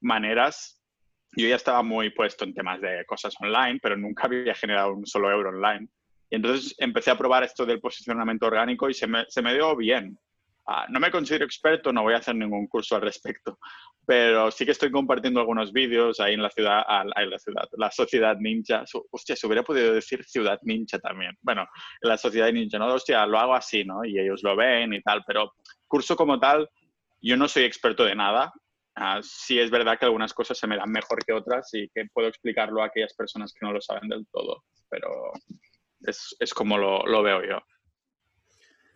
[0.00, 0.80] maneras.
[1.36, 5.06] Yo ya estaba muy puesto en temas de cosas online, pero nunca había generado un
[5.06, 5.88] solo euro online.
[6.30, 9.74] Y entonces empecé a probar esto del posicionamiento orgánico y se me, se me dio
[9.76, 10.18] bien.
[10.66, 13.58] Ah, no me considero experto, no voy a hacer ningún curso al respecto,
[14.06, 16.84] pero sí que estoy compartiendo algunos vídeos ahí en la ciudad,
[17.16, 18.84] en la ciudad, la sociedad ninja.
[19.10, 21.36] Hostia, se hubiera podido decir ciudad ninja también.
[21.40, 21.66] Bueno,
[22.00, 22.94] en la sociedad ninja, ¿no?
[22.94, 24.04] Hostia, lo hago así, ¿no?
[24.04, 25.52] Y ellos lo ven y tal, pero
[25.88, 26.68] curso como tal,
[27.20, 28.52] yo no soy experto de nada.
[28.94, 32.04] Uh, sí es verdad que algunas cosas se me dan mejor que otras y que
[32.12, 35.32] puedo explicarlo a aquellas personas que no lo saben del todo, pero
[36.02, 37.58] es, es como lo veo yo.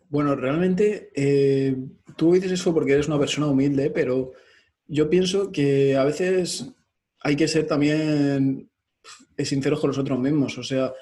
[0.09, 1.77] Bueno, realmente eh,
[2.16, 4.33] tú dices eso porque eres una persona humilde, pero
[4.87, 6.73] yo pienso que a veces
[7.21, 8.71] hay que ser también
[9.38, 10.57] sinceros con nosotros mismos.
[10.59, 10.92] O sea,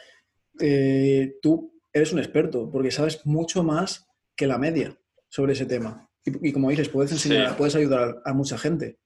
[0.60, 6.08] eh, tú eres un experto porque sabes mucho más que la media sobre ese tema.
[6.24, 8.98] Y, como dices, puedes enseñar, puedes ayudar a mucha gente.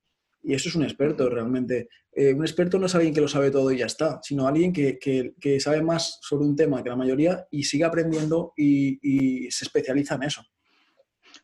[0.42, 1.88] Y eso es un experto realmente.
[2.12, 4.72] Eh, un experto no es alguien que lo sabe todo y ya está, sino alguien
[4.72, 9.64] que, que, sabe más sobre un tema que la mayoría y sigue aprendiendo y, se
[9.64, 10.42] especializa en eso.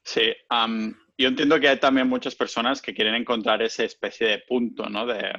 [0.03, 0.33] Sí,
[1.17, 5.07] yo entiendo que hay también muchas personas que quieren encontrar esa especie de punto, ¿no?
[5.07, 5.31] De,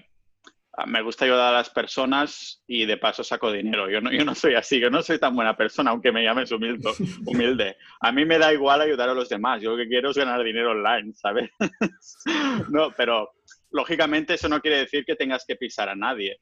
[0.74, 3.90] ah, me gusta ayudar a las personas y de paso saco dinero.
[3.90, 6.52] Yo no, yo no soy así, yo no soy tan buena persona, aunque me llames
[6.52, 6.90] humilde,
[7.26, 7.76] humilde.
[8.00, 9.62] A mí me da igual ayudar a los demás.
[9.62, 11.50] Yo lo que quiero es ganar dinero online, ¿sabes?
[12.70, 13.32] no, pero
[13.76, 16.40] lógicamente eso no quiere decir que tengas que pisar a nadie.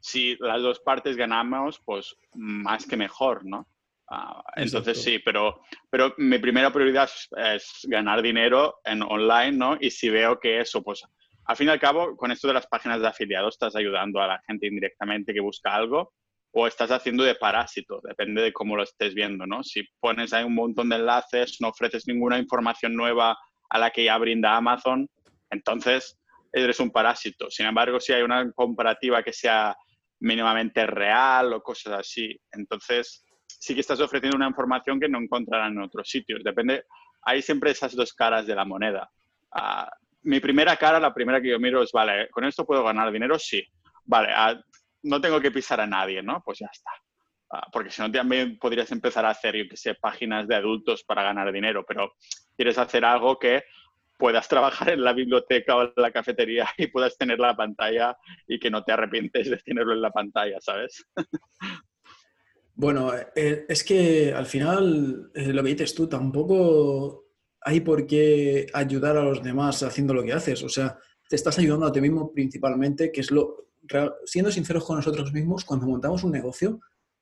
[0.00, 3.66] si las dos partes ganamos, pues más que mejor, ¿no?
[4.08, 7.08] Ah, entonces sí, pero, pero mi primera prioridad
[7.54, 9.76] es, ganar dinero en online, ¿no?
[9.78, 11.04] Y si veo que eso, pues
[11.44, 14.26] al fin y al cabo, con esto de las páginas de afiliados estás ayudando a
[14.26, 16.14] la gente indirectamente que busca algo
[16.52, 19.62] o estás haciendo de parásito, depende de cómo lo estés viendo, ¿no?
[19.62, 24.04] Si pones ahí un montón de enlaces, no ofreces ninguna información nueva a la que
[24.04, 25.08] ya brinda Amazon,
[25.50, 26.18] entonces
[26.52, 27.50] eres un parásito.
[27.50, 29.76] Sin embargo, si hay una comparativa que sea
[30.20, 35.72] mínimamente real o cosas así, entonces sí que estás ofreciendo una información que no encontrarán
[35.72, 36.42] en otros sitios.
[36.44, 36.84] Depende,
[37.22, 39.10] hay siempre esas dos caras de la moneda.
[39.52, 39.90] Ah,
[40.22, 43.38] mi primera cara, la primera que yo miro es, vale, ¿con esto puedo ganar dinero?
[43.38, 43.62] Sí.
[44.04, 44.60] Vale, ah,
[45.02, 46.42] no tengo que pisar a nadie, ¿no?
[46.44, 46.90] Pues ya está.
[47.52, 51.04] Ah, porque si no, también podrías empezar a hacer, yo que sé, páginas de adultos
[51.04, 52.14] para ganar dinero, pero
[52.56, 53.64] quieres hacer algo que
[54.20, 58.60] puedas trabajar en la biblioteca o en la cafetería y puedas tener la pantalla y
[58.60, 61.04] que no te arrepientes de tenerlo en la pantalla, ¿sabes?
[62.74, 67.26] Bueno, eh, es que al final, eh, lo que dices tú, tampoco
[67.60, 70.62] hay por qué ayudar a los demás haciendo lo que haces.
[70.62, 70.96] O sea,
[71.28, 73.68] te estás ayudando a ti mismo principalmente, que es lo...
[74.24, 76.80] Siendo sinceros con nosotros mismos, cuando montamos un negocio,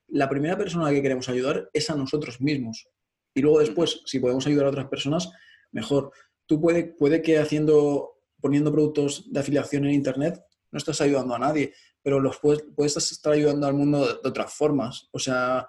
[0.08, 2.88] la primera persona a la que queremos ayudar es a nosotros mismos.
[3.34, 5.30] Y luego después, si podemos ayudar a otras personas,
[5.72, 6.12] mejor
[6.48, 11.38] tú puede, puede que haciendo, poniendo productos de afiliación en Internet no estás ayudando a
[11.38, 15.08] nadie, pero los puedes, puedes estar ayudando al mundo de, otras formas.
[15.12, 15.68] O sea,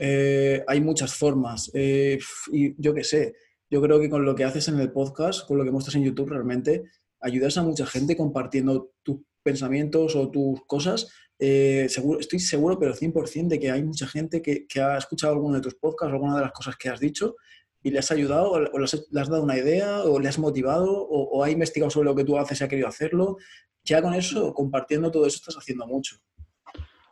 [0.00, 1.70] eh, hay muchas formas.
[1.74, 2.18] Eh,
[2.52, 3.34] y yo qué sé,
[3.68, 6.04] yo creo que con lo que haces en el podcast, con lo que muestras en
[6.04, 6.84] YouTube, realmente
[7.20, 11.08] ayudas a mucha gente compartiendo tus pensamientos o tus cosas.
[11.38, 15.32] Eh, seguro, estoy seguro, pero 100% de que hay mucha gente que, que, ha escuchado
[15.32, 17.36] alguno de tus podcasts, alguna de las cosas que has dicho
[17.82, 21.42] y le has ayudado, o le has, dado una idea, o le has motivado, o,
[21.42, 23.38] ha investigado sobre lo que tú haces y ha querido hacerlo.
[23.82, 26.16] Ya con eso, compartiendo todo eso, estás haciendo mucho.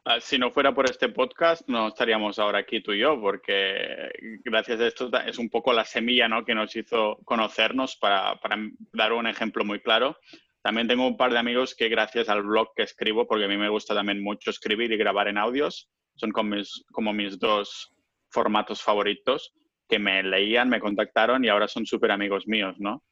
[0.05, 4.11] Ah, si no fuera por este podcast, no estaríamos ahora aquí tú y yo, porque
[4.45, 6.45] gracias a esto es un poco la semilla ¿no?
[6.45, 8.57] que nos hizo conocernos para, para,
[8.93, 10.17] dar un ejemplo muy claro.
[10.63, 13.57] También tengo un par de amigos que gracias al blog que escribo, porque a mí
[13.57, 17.95] me gusta también mucho escribir y grabar en audios, son como mis, como mis dos
[18.31, 19.55] formatos favoritos
[19.89, 23.03] que me leían, me contactaron y ahora son súper amigos míos, ¿no?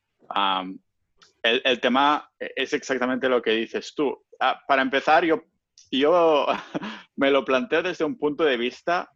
[1.42, 4.24] el, tema es exactamente lo que dices tú.
[4.40, 5.44] Ah, para empezar, yo,
[5.90, 6.46] yo
[7.16, 9.08] me lo planteo desde un punto de vista,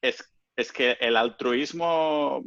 [0.00, 0.22] es,
[0.56, 2.44] es que el altruismo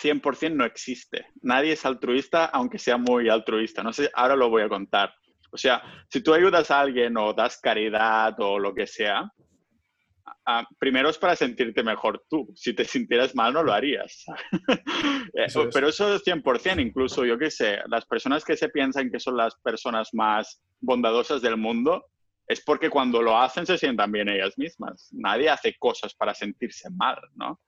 [0.00, 1.26] 100% no existe.
[1.42, 3.82] Nadie es altruista, aunque sea muy altruista.
[3.82, 5.12] No sé, ahora lo voy a contar.
[5.50, 9.30] O sea, si tú ayudas a alguien o das caridad o lo que sea,
[10.46, 12.50] Ah, primero es para sentirte mejor tú.
[12.54, 14.24] Si te sintieras mal, no lo harías.
[15.34, 19.20] Eh, pero eso es 100%, incluso yo qué sé, las personas que se piensan que
[19.20, 22.06] son las personas más bondadosas del mundo,
[22.48, 25.10] es porque cuando lo hacen se sientan bien ellas mismas.
[25.12, 27.60] Nadie hace cosas para sentirse mal, ¿no?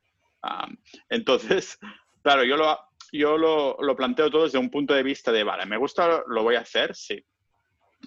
[1.10, 1.78] entonces,
[2.22, 2.78] claro, yo, lo,
[3.12, 6.42] yo lo, lo, planteo todo desde un punto de vista de, vale, me gusta, lo
[6.42, 7.22] voy a hacer, sí.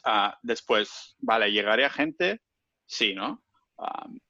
[0.03, 2.41] Ah, después, vale, llegaré a gente,
[2.87, 3.42] sí, ¿no?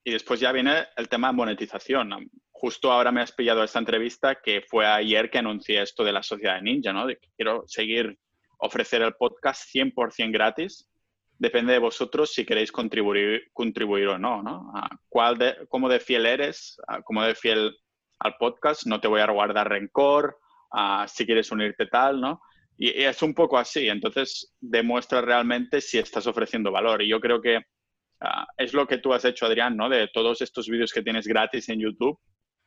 [0.04, 2.30] Y después ya viene el tema de monetización.
[2.52, 6.24] justo ahora me has pillado esta entrevista que fue ayer que anuncié esto de la
[6.24, 7.06] sociedad de ninja, ¿no?
[7.06, 8.18] De que quiero seguir
[8.60, 10.90] ofrecer el podcast 100% gratis.
[11.38, 14.72] Depende de vosotros si queréis contribuir, contribuir o no, ¿no?
[15.10, 16.78] ¿Cuál de, ¿Cómo de fiel eres?
[17.04, 17.76] ¿Cómo de fiel
[18.20, 18.86] al podcast?
[18.86, 20.38] No te voy a guardar rencor.
[21.08, 22.42] si quieres unirte tal, ¿no?
[22.78, 23.90] Y, y es un poco así.
[23.90, 27.02] Entonces demuestra realmente si estás ofreciendo valor.
[27.02, 27.60] Y yo creo que
[28.24, 29.90] Ah, es lo que tú has hecho, Adrián, ¿no?
[29.90, 32.18] De todos estos vídeos que tienes gratis en YouTube.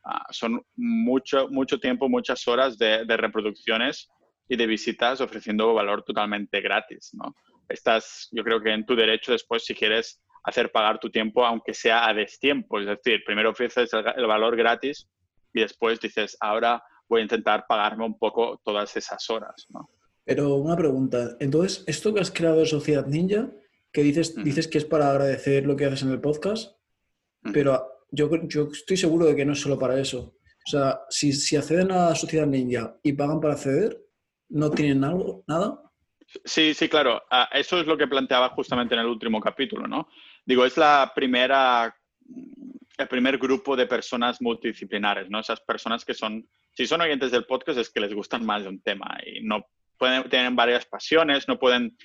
[0.05, 4.07] Ah, son mucho, mucho tiempo, muchas horas de, reproducciones
[4.47, 7.35] y de visitas ofreciendo valor totalmente gratis, ¿no?
[7.67, 11.73] Estás, yo creo que en tu derecho después, si quieres hacer pagar tu tiempo, aunque
[11.73, 12.79] sea a destiempo.
[12.79, 15.09] Es decir, primero ofreces el, valor gratis
[15.53, 19.89] y después dices, ahora voy a intentar pagarme un poco todas esas horas, ¿no?
[20.23, 23.49] Pero una pregunta, entonces, ¿esto que has creado de Sociedad Ninja
[23.97, 26.77] que dices, dices que es para agradecer lo que haces en el podcast,
[27.51, 30.37] pero yo, yo estoy seguro de que no es solo para eso.
[30.67, 33.99] O sea, si, si acceden a la Sociedad Ninja y pagan para acceder,
[34.49, 35.81] ¿no tienen algo, nada?
[36.45, 37.23] Sí, sí, claro.
[37.31, 40.07] Ah, eso es lo que planteaba justamente en el último capítulo, ¿no?
[40.45, 41.97] Digo, es la primera,
[42.99, 45.39] el primer grupo de personas multidisciplinares, ¿no?
[45.39, 48.69] Esas personas que son, si son oyentes del podcast, es que les gustan más de
[48.69, 49.65] un tema y no
[49.97, 51.97] pueden tener varias pasiones, no pueden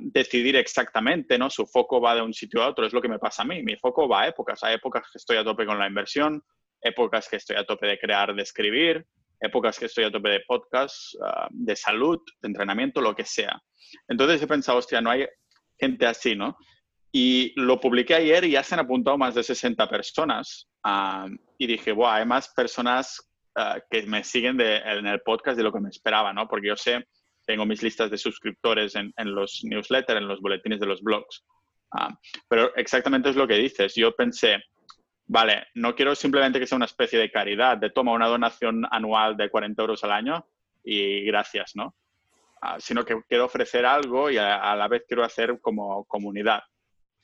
[0.00, 1.50] decidir exactamente, ¿no?
[1.50, 3.62] Su foco va de un sitio a otro, es lo que me pasa a mí.
[3.62, 6.42] Mi foco va a épocas, hay épocas que estoy a tope con la inversión,
[6.80, 9.04] épocas que estoy a tope de crear, de escribir,
[9.40, 13.60] épocas que estoy a tope de podcast, ah, de salud, de entrenamiento, lo que sea.
[14.08, 15.26] Entonces he pensado, hostia, no hay
[15.78, 16.56] gente así, ¿no?
[17.10, 20.68] Y lo publiqué ayer y ya se han apuntado más de 60 personas.
[21.58, 23.20] Y dije, wow, hay más personas
[23.56, 26.46] ah, que me siguen en el podcast de lo que me esperaba, ¿no?
[26.46, 27.04] Porque yo sé
[27.44, 31.44] tengo mis listas de suscriptores en, los newsletters, en los boletines de los blogs.
[31.92, 32.16] Ah,
[32.48, 33.94] pero exactamente es lo que dices.
[33.94, 34.62] Yo pensé,
[35.26, 39.36] vale, no quiero simplemente que sea una especie de caridad, de toma una donación anual
[39.36, 40.46] de 40 euros al año
[40.82, 41.94] y gracias, ¿no?
[42.60, 46.62] Ah, sino que quiero ofrecer algo y a, la vez quiero hacer como comunidad,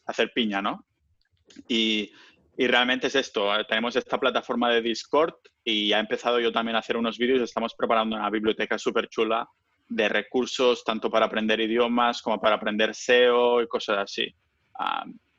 [0.07, 0.85] hacer piña, ¿no?
[1.67, 2.13] Y,
[2.57, 6.81] y realmente es esto, tenemos esta plataforma de Discord y he empezado yo también a
[6.81, 9.49] hacer unos vídeos, estamos preparando una biblioteca súper chula
[9.91, 14.35] de recursos tanto para aprender idiomas como para aprender SEO y cosas así.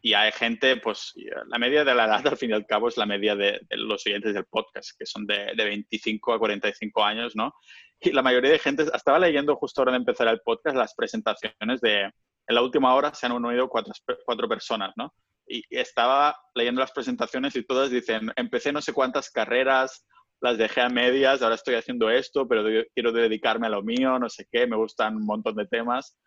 [0.01, 1.13] y hay gente, pues
[1.47, 4.05] la media de la edad al fin y al cabo es la media de, los
[4.05, 7.53] oyentes del podcast, que son de, de, 25 a 45 años, ¿no?
[8.01, 11.79] Y la mayoría de gente, estaba leyendo justo ahora de empezar el podcast las presentaciones
[11.81, 13.93] de, en la última hora se han unido cuatro,
[14.25, 15.13] cuatro personas, ¿no?
[15.47, 20.05] Y estaba leyendo las presentaciones y todas dicen, empecé no sé cuántas carreras,
[20.41, 24.27] las dejé a medias, ahora estoy haciendo esto, pero quiero dedicarme a lo mío, no
[24.27, 26.17] sé qué, me gustan un montón de temas.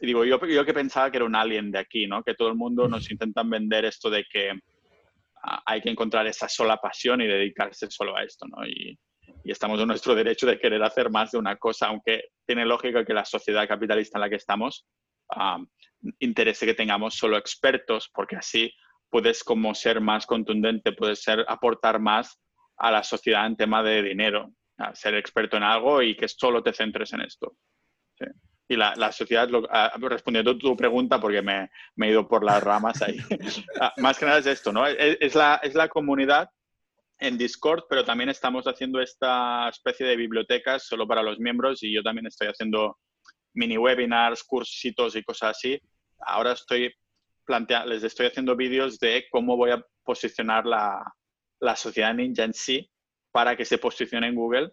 [0.00, 2.22] Y digo, yo, yo que pensaba que era un alien de aquí, ¿no?
[2.22, 4.52] Que todo el mundo nos intentan vender esto de que
[5.42, 8.66] ah, hay que encontrar esa sola pasión y dedicarse solo a esto, ¿no?
[8.66, 8.98] Y,
[9.44, 13.04] y, estamos en nuestro derecho de querer hacer más de una cosa, aunque tiene lógica
[13.04, 14.86] que la sociedad capitalista en la que estamos,
[15.30, 15.58] ah,
[16.20, 18.72] interese que tengamos solo expertos, porque así
[19.10, 22.40] puedes como ser más contundente, puedes ser, aportar más
[22.78, 24.52] a la sociedad en tema de dinero,
[24.94, 27.56] ser experto en algo y que solo te centres en esto.
[28.70, 29.48] Y la, la sociedad,
[29.98, 33.16] respondiendo a tu pregunta, porque me, me, he ido por las ramas ahí,
[33.80, 34.86] ah, más que nada es esto, ¿no?
[34.86, 36.50] Es, la, es la comunidad
[37.18, 41.92] en Discord, pero también estamos haciendo esta especie de bibliotecas solo para los miembros y
[41.92, 42.98] yo también estoy haciendo
[43.54, 45.80] mini webinars, cursitos y cosas así.
[46.20, 46.92] Ahora estoy
[47.44, 51.02] planteando, les estoy haciendo vídeos de cómo voy a posicionar la,
[51.60, 52.90] la sociedad ninja en sí
[53.32, 54.72] para que se posicione en Google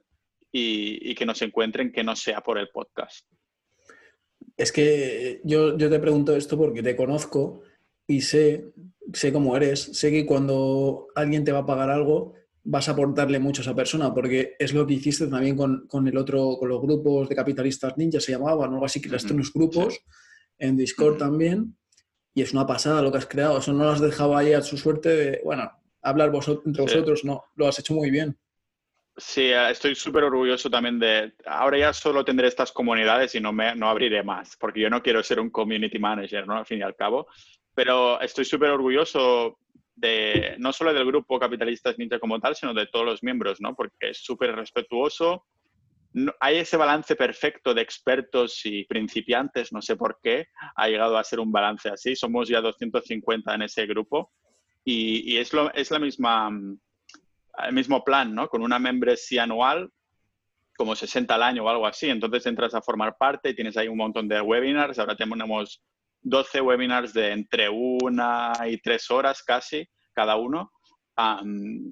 [0.51, 3.27] y, y que nos encuentren que no sea por el podcast.
[4.57, 7.61] Es que yo, yo te pregunto esto porque te conozco
[8.07, 8.71] y sé,
[9.13, 12.33] sé cómo eres, sé que cuando alguien te va a pagar algo
[12.65, 16.07] vas a aportarle mucho a esa persona, porque es lo que hiciste también con, con
[16.07, 19.99] el otro, con los grupos de capitalistas ninja, se llamaban, algo así, creaste unos grupos
[20.57, 21.77] en Discord también,
[22.33, 24.61] y es una pasada lo que has creado, eso no lo has dejado ahí a
[24.61, 25.71] su suerte de, bueno,
[26.05, 28.37] hablar vosotros, entre vosotros, no, lo has hecho muy bien.
[29.17, 31.33] Sí, eh, estoy súper orgulloso también de...
[31.45, 35.01] Ahora ya solo tendré estas comunidades y no, me, no abriré más, porque yo no
[35.01, 36.57] quiero ser un community manager, ¿no?
[36.57, 37.27] Al fin y al cabo.
[37.73, 39.57] Pero estoy súper orgulloso
[39.95, 43.73] de, no solo del grupo Capitalistas Ninja como tal, sino de todos los miembros, ¿no?
[43.73, 45.45] Porque es súper respetuoso.
[46.39, 51.23] hay ese balance perfecto de expertos y principiantes, no sé por qué ha llegado a
[51.23, 52.15] ser un balance así.
[52.15, 54.31] Somos ya 250 en ese grupo
[54.85, 56.51] y, es, lo, es la misma
[57.63, 58.49] el mismo plan, ¿no?
[58.49, 59.89] Con una membresía anual,
[60.77, 62.09] como 60 al año o algo así.
[62.09, 64.99] Entonces entras a formar parte y tienes ahí un montón de webinars.
[64.99, 65.81] Ahora tenemos
[66.21, 70.71] 12 webinars de entre una y tres horas casi cada uno.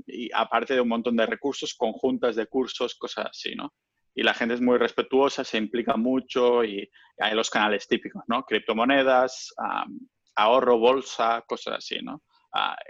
[0.06, 3.74] y aparte de un montón de recursos, conjuntas de cursos, cosas así, ¿no?
[4.16, 8.44] Y la gente es muy respetuosa, se implica mucho y hay los canales típicos, ¿no?
[8.44, 9.54] Criptomonedas,
[10.36, 12.22] ahorro, bolsa, cosas así, ¿no?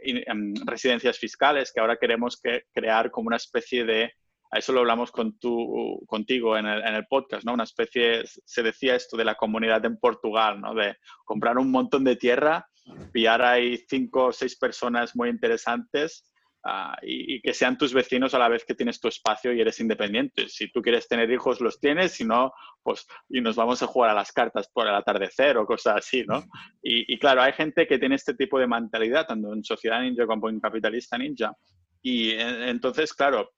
[0.01, 4.13] Em, residencias fiscales, que ahora queremos que, crear como una especie de,
[4.51, 7.53] eso lo hablamos con tu, contigo en el, en el, podcast, ¿no?
[7.53, 10.73] Una especie, se decía esto de la comunidad en Portugal, ¿no?
[10.73, 12.67] De comprar un montón de tierra,
[13.13, 16.25] pillar ahí cinco o seis personas muy interesantes
[16.65, 19.81] Ah, y, que sean tus vecinos a la vez que tienes tu espacio y eres
[19.81, 20.47] independiente.
[20.47, 24.11] Si tú quieres tener hijos, los tienes, si no, pues y nos vamos a jugar
[24.11, 26.45] a las cartas por el atardecer o cosas así, ¿no?
[26.81, 30.49] Y, claro, hay gente que tiene este tipo de mentalidad, tanto en Sociedad Ninja como
[30.49, 31.53] en Capitalista Ninja.
[32.01, 33.51] Y entonces, claro,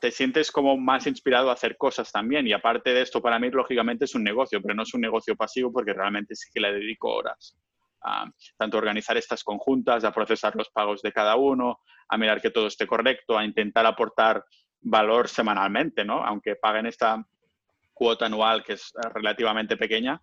[0.00, 2.46] te sientes como más inspirado a hacer cosas también.
[2.46, 5.34] Y aparte de esto, para mí, lógicamente, es un negocio, pero no es un negocio
[5.34, 7.56] pasivo porque realmente sí que le dedico horas
[8.04, 12.50] a tanto organizar estas conjuntas, a procesar los pagos de cada uno, a mirar que
[12.50, 14.44] todo esté correcto, a intentar aportar
[14.80, 16.24] valor semanalmente, ¿no?
[16.24, 17.24] Aunque paguen esta
[17.92, 20.20] cuota anual que es relativamente pequeña,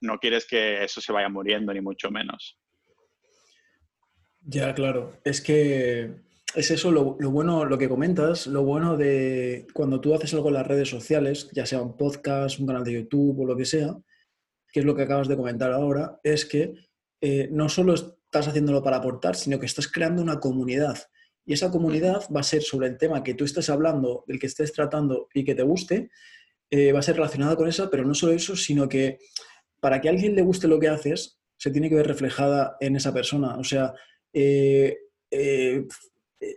[0.00, 2.58] no quieres que eso se vaya muriendo, ni mucho menos.
[4.40, 5.18] Ya, claro.
[5.24, 6.22] Es que
[6.54, 10.48] es eso lo, lo, bueno, lo que comentas, lo bueno de cuando tú haces algo
[10.48, 13.64] en las redes sociales, ya sea un podcast, un canal de YouTube o lo que
[13.64, 13.96] sea,
[14.72, 16.74] que es lo que acabas de comentar ahora, es que
[17.20, 20.98] eh, no solo estás haciéndolo para aportar, sino que estás creando una comunidad.
[21.44, 24.46] Y esa comunidad va a ser sobre el tema que tú estés hablando, del que
[24.46, 26.10] estés tratando y que te guste,
[26.70, 29.18] eh, va a ser relacionada con eso, pero no solo eso, sino que
[29.78, 32.96] para que a alguien le guste lo que haces, se tiene que ver reflejada en
[32.96, 33.56] esa persona.
[33.58, 33.92] O sea,
[34.32, 34.96] eh,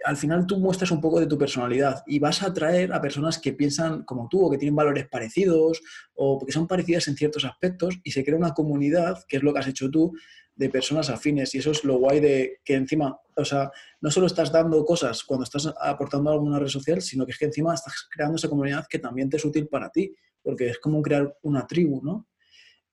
[0.04, 3.40] al final tú muestras un poco de tu personalidad y vas a atraer a personas
[3.40, 5.82] que piensan como tú o que tienen valores parecidos
[6.14, 9.54] o que son parecidas en ciertos aspectos y se crea una comunidad, que es lo
[9.54, 10.14] que has hecho tú,
[10.56, 14.28] de personas afines y eso es lo guay de que encima, o sea, no solo
[14.28, 17.74] estás dando cosas cuando estás aportando a alguna red social, sino que es que encima
[17.74, 21.38] estás creando esa comunidad que también te es útil para ti, porque es como crear
[21.42, 22.28] una tribu, ¿no?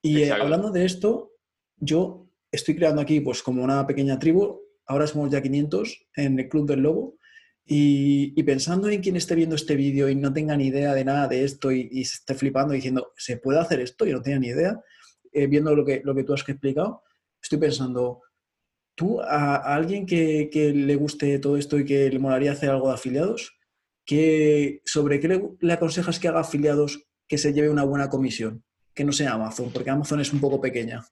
[0.02, 1.34] Y eh, hablando de esto,
[1.76, 6.48] yo estoy creando aquí pues como una pequeña tribu ahora somos ya 500 en el
[6.48, 7.16] Club del Lobo.
[7.64, 11.28] Y, pensando en quien esté viendo este vídeo y no tenga ni idea de nada
[11.28, 14.06] de esto y, se esté flipando diciendo, ¿se puede hacer esto?
[14.06, 14.80] Y no tenga ni idea,
[15.32, 17.02] eh, viendo lo que, lo que tú has explicado,
[17.40, 18.20] estoy pensando,
[18.94, 22.94] ¿tú a, alguien que, le guste todo esto y que le molaría hacer algo de
[22.94, 23.56] afiliados,
[24.04, 28.64] que, ¿sobre qué le, le aconsejas que haga afiliados que se lleve una buena comisión?
[28.92, 31.06] Que no sea Amazon, porque Amazon es un poco pequeña.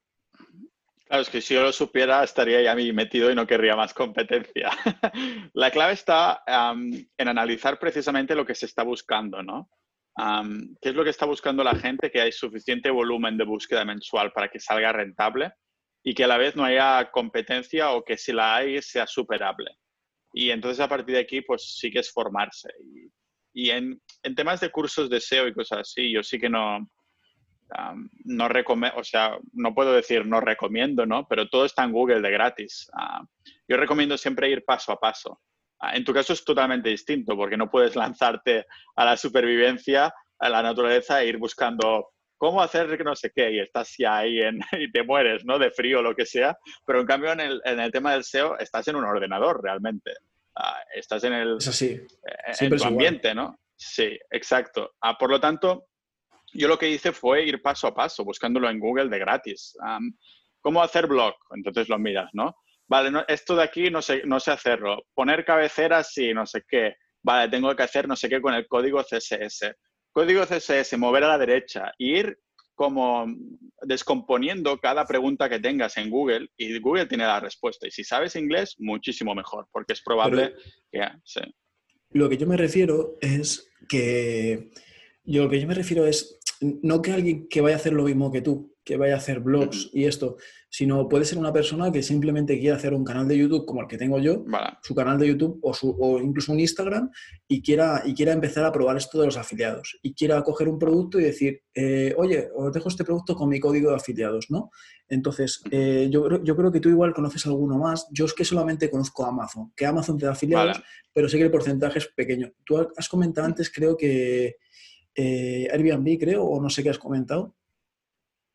[1.10, 3.92] Claro, es que si yo lo supiera estaría ya mí metido y no querría más
[3.92, 4.70] competencia.
[5.54, 9.68] la clave está en analizar precisamente lo que se está buscando, ¿no?
[10.80, 12.12] ¿Qué es lo que está buscando la gente?
[12.12, 15.50] Que hay suficiente volumen de búsqueda mensual para que salga rentable
[16.04, 19.78] y que a la vez no haya competencia o que si la hay sea superable.
[20.32, 22.68] Y entonces a partir de aquí, pues sí que es formarse.
[23.52, 26.88] Y, en, en, temas de cursos de SEO y cosas así, yo sí que no,
[28.24, 31.26] no recomiendo, o sea, no puedo decir no recomiendo, ¿no?
[31.28, 32.90] Pero todo está en Google de gratis.
[33.68, 35.40] yo recomiendo siempre ir paso a paso.
[35.92, 38.66] en tu caso es totalmente distinto porque no puedes lanzarte
[38.96, 42.10] a la supervivencia, a la naturaleza e ir buscando
[42.40, 45.58] cómo hacer que no sé qué y estás ya ahí en, y te mueres, ¿no?
[45.58, 46.56] De frío o lo que sea.
[46.86, 50.12] Pero en cambio en el, en el tema del SEO estás en un ordenador realmente.
[50.94, 51.58] estás en el
[52.60, 53.58] en tu ambiente, ¿no?
[53.76, 54.92] Sí, exacto.
[55.18, 55.86] Por lo tanto,
[56.52, 59.76] yo lo que hice fue ir paso a paso, buscándolo en Google de gratis.
[60.60, 61.34] ¿Cómo hacer blog?
[61.54, 62.54] Entonces lo miras, ¿no?
[62.88, 65.04] Vale, esto de aquí no sé, no sé hacerlo.
[65.14, 66.96] Poner cabeceras y no sé qué.
[67.22, 69.72] Vale, tengo que hacer no sé qué con el código CSS.
[70.12, 72.36] Código CSS, mover a la derecha, ir
[72.74, 73.26] como
[73.82, 77.86] descomponiendo cada pregunta que tengas en Google y Google tiene la respuesta.
[77.86, 80.54] Y si sabes inglés, muchísimo mejor, porque es probable
[80.90, 81.06] que...
[81.22, 81.42] Sí.
[82.12, 84.70] Lo que yo me refiero es que
[85.30, 88.04] yo lo que yo me refiero es no que alguien que vaya a hacer lo
[88.04, 90.36] mismo que tú, que vaya a hacer blogs y esto,
[90.68, 93.86] sino puede ser una persona que simplemente quiera hacer un canal de YouTube como el
[93.86, 94.44] que tengo yo,
[94.82, 97.10] su canal de YouTube o, su, o, incluso un Instagram
[97.48, 100.78] y quiera, y quiera empezar a probar esto de los afiliados y quiera coger un
[100.78, 104.70] producto y decir, eh, oye, os dejo este producto con mi código de afiliados, ¿no?
[105.08, 108.06] Entonces, eh, yo, yo, creo que tú igual conoces alguno más.
[108.12, 110.80] Yo es que solamente conozco Amazon, que Amazon te da afiliados,
[111.12, 112.52] pero sé que el porcentaje es pequeño.
[112.64, 114.56] Tú has comentado antes, creo que
[115.20, 117.54] eh, Airbnb, creo, o no sé qué has comentado.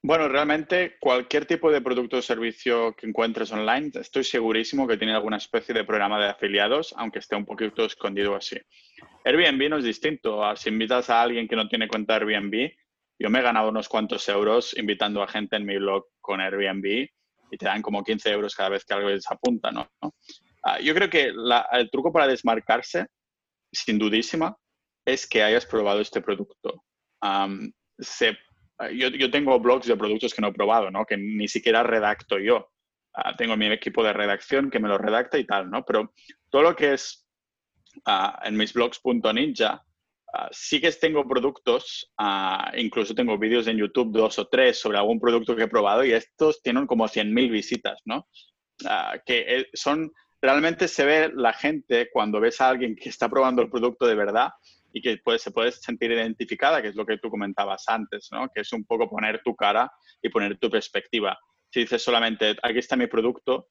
[0.01, 5.13] Bueno, realmente cualquier tipo de producto o servicio que encuentres online, estoy segurísimo que tiene
[5.13, 8.57] alguna especie de programa de afiliados, aunque esté un poquito escondido así.
[9.23, 10.43] Airbnb no es distinto.
[10.55, 12.71] Si invitas a alguien que no tiene cuenta Airbnb,
[13.17, 16.85] yo me he ganado unos cuantos euros invitando a gente en mi blog con Airbnb
[17.51, 19.89] y te dan como 15 euros cada vez que algo se apunta, ¿no?
[20.63, 21.31] Ah, yo creo que
[21.71, 23.07] el truco para desmarcarse,
[23.71, 24.55] sin dudísima,
[25.05, 26.83] es que hayas probado este producto.
[27.99, 28.37] se
[28.91, 31.05] yo, tengo blogs de productos que no he probado, ¿no?
[31.05, 32.71] Que ni siquiera redacto yo.
[33.13, 35.85] Ah, tengo mi equipo de redacción que me lo redacta y tal, ¿no?
[35.85, 36.13] Pero
[36.49, 37.25] todo lo que es
[38.05, 39.85] uh, en mis blogs.ninja,
[40.51, 42.11] sí que tengo productos,
[42.75, 46.11] incluso tengo vídeos en YouTube, dos o tres, sobre algún producto que he probado y
[46.11, 48.27] estos tienen como 100.000 visitas, ¿no?
[49.25, 53.61] que eh, son, realmente se ve la gente cuando ves a alguien que está probando
[53.61, 54.49] el producto de verdad
[54.95, 58.47] y que se puede sentir identificada, que es lo que tú comentabas antes, ¿no?
[58.47, 59.91] que es un poco poner tu cara
[60.21, 61.37] y poner tu perspectiva.
[61.69, 63.67] Si dices solamente, aquí está mi producto,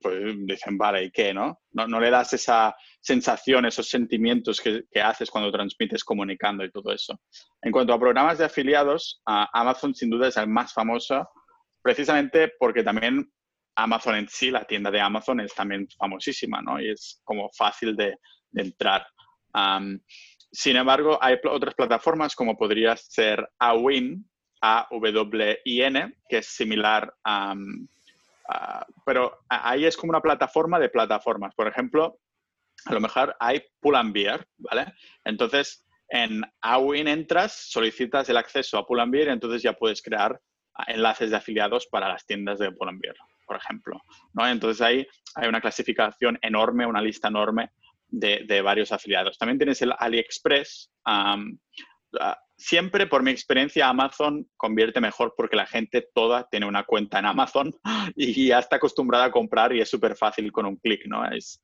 [0.00, 1.34] pues dicen, vale, ¿y qué?
[1.34, 1.60] No?
[1.72, 2.00] no?
[2.00, 7.20] le das esa sensación, esos sentimientos que, haces cuando transmites comunicando y todo eso.
[7.60, 11.28] En cuanto a programas de afiliados, Amazon sin duda es el más famoso,
[11.82, 13.30] precisamente porque también
[13.74, 16.80] Amazon en sí, la tienda de Amazon es también famosísima, ¿no?
[16.80, 18.16] Y es como fácil de
[18.54, 19.06] entrar
[20.50, 24.28] sin embargo, hay otras plataformas como podría ser Awin,
[24.60, 27.54] A-W-I-N, que es similar a...
[29.04, 31.54] pero ahí es como una plataforma de plataformas.
[31.54, 32.18] Por ejemplo,
[32.86, 34.92] a lo mejor hay Pull and Bear, ¿vale?
[35.24, 40.02] Entonces, en Awin entras, solicitas el acceso a Pull and Bear y entonces ya puedes
[40.02, 40.40] crear
[40.86, 44.00] enlaces de afiliados para las tiendas de Pull and Bear, por ejemplo.
[44.34, 44.46] ¿no?
[44.46, 47.70] Entonces ahí hay una clasificación enorme, una lista enorme
[48.08, 49.38] de, varios afiliados.
[49.38, 50.90] También tienes el AliExpress.
[52.58, 57.26] Siempre, por mi experiencia, Amazon convierte mejor porque la gente toda tiene una cuenta en
[57.26, 57.74] Amazon
[58.16, 61.30] y ya está acostumbrada a comprar y es súper fácil con un clic, ¿no?
[61.30, 61.62] Es,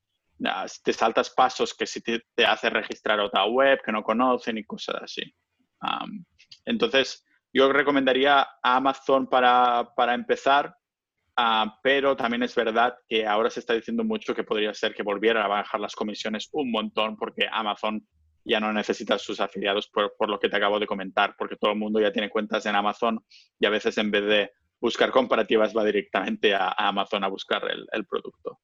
[0.85, 4.97] te saltas pasos que si te, hace registrar otra web que no conocen y cosas
[5.03, 5.23] así.
[6.67, 7.25] entonces,
[7.55, 10.75] yo recomendaría a Amazon para, para empezar
[11.37, 15.03] Ah, pero también es verdad que ahora se está diciendo mucho que podría ser que
[15.03, 18.07] volvieran a bajar las comisiones un montón porque Amazon
[18.45, 21.79] ya no necesita sus afiliados por, lo que te acabo de comentar, porque todo el
[21.79, 23.25] mundo ya tiene cuentas en Amazon
[23.59, 28.05] y a veces en vez de buscar comparativas va directamente a, Amazon a buscar el,
[28.05, 28.59] producto.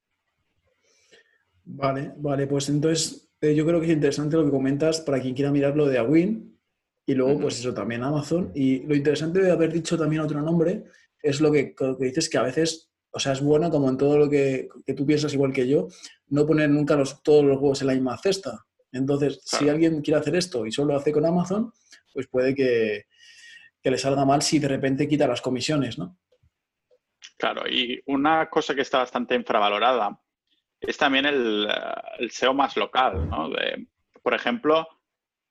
[1.63, 5.33] Vale, vale, pues entonces eh, yo creo que es interesante lo que comentas para quien
[5.33, 6.59] quiera mirar lo de Awin
[7.05, 8.51] y luego pues eso también Amazon.
[8.53, 10.83] Y lo interesante de haber dicho también otro nombre
[11.21, 14.29] es lo que, dices que a veces, o sea, es bueno como en todo lo
[14.29, 15.87] que, tú piensas igual que yo,
[16.27, 18.65] no poner nunca los, todos los huevos en la misma cesta.
[18.91, 21.71] Entonces, si alguien quiere hacer esto y solo lo hace con Amazon,
[22.13, 23.05] pues puede que,
[23.83, 26.17] le salga mal si de repente quita las comisiones, ¿no?
[27.37, 30.21] Claro, y una cosa que está bastante infravalorada
[30.79, 31.67] es también el,
[32.19, 33.49] el SEO más local, ¿no?
[33.49, 33.87] De,
[34.21, 34.87] por ejemplo,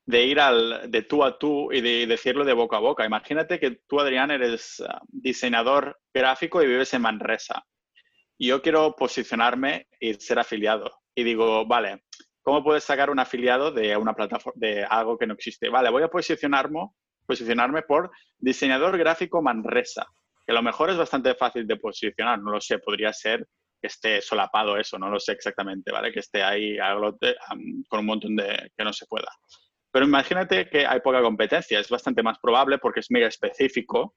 [0.09, 3.05] de ir al, de tú a tú y de decirlo de boca a boca.
[3.05, 7.63] Imagínate que tú, Adrián, eres ah, diseñador gráfico y vives en Manresa.
[8.39, 11.03] Yo quiero posicionarme y ser afiliado.
[11.15, 12.05] Y digo, vale,
[12.41, 15.69] ¿cómo puedes sacar un afiliado de una plataforma, de algo que no existe?
[15.69, 16.89] Vale, voy a posicionarme
[17.27, 20.07] posicionarme por diseñador gráfico Manresa,
[20.47, 23.47] que a lo mejor es bastante fácil de posicionar, no lo sé, podría ser
[23.79, 26.11] que esté solapado eso, no lo sé exactamente, ¿vale?
[26.11, 26.79] Que esté ahí
[27.89, 29.29] con un montón de que no se pueda.
[29.99, 34.15] Pero imagínate que hay poca competencia, es bastante más probable porque es mega específico.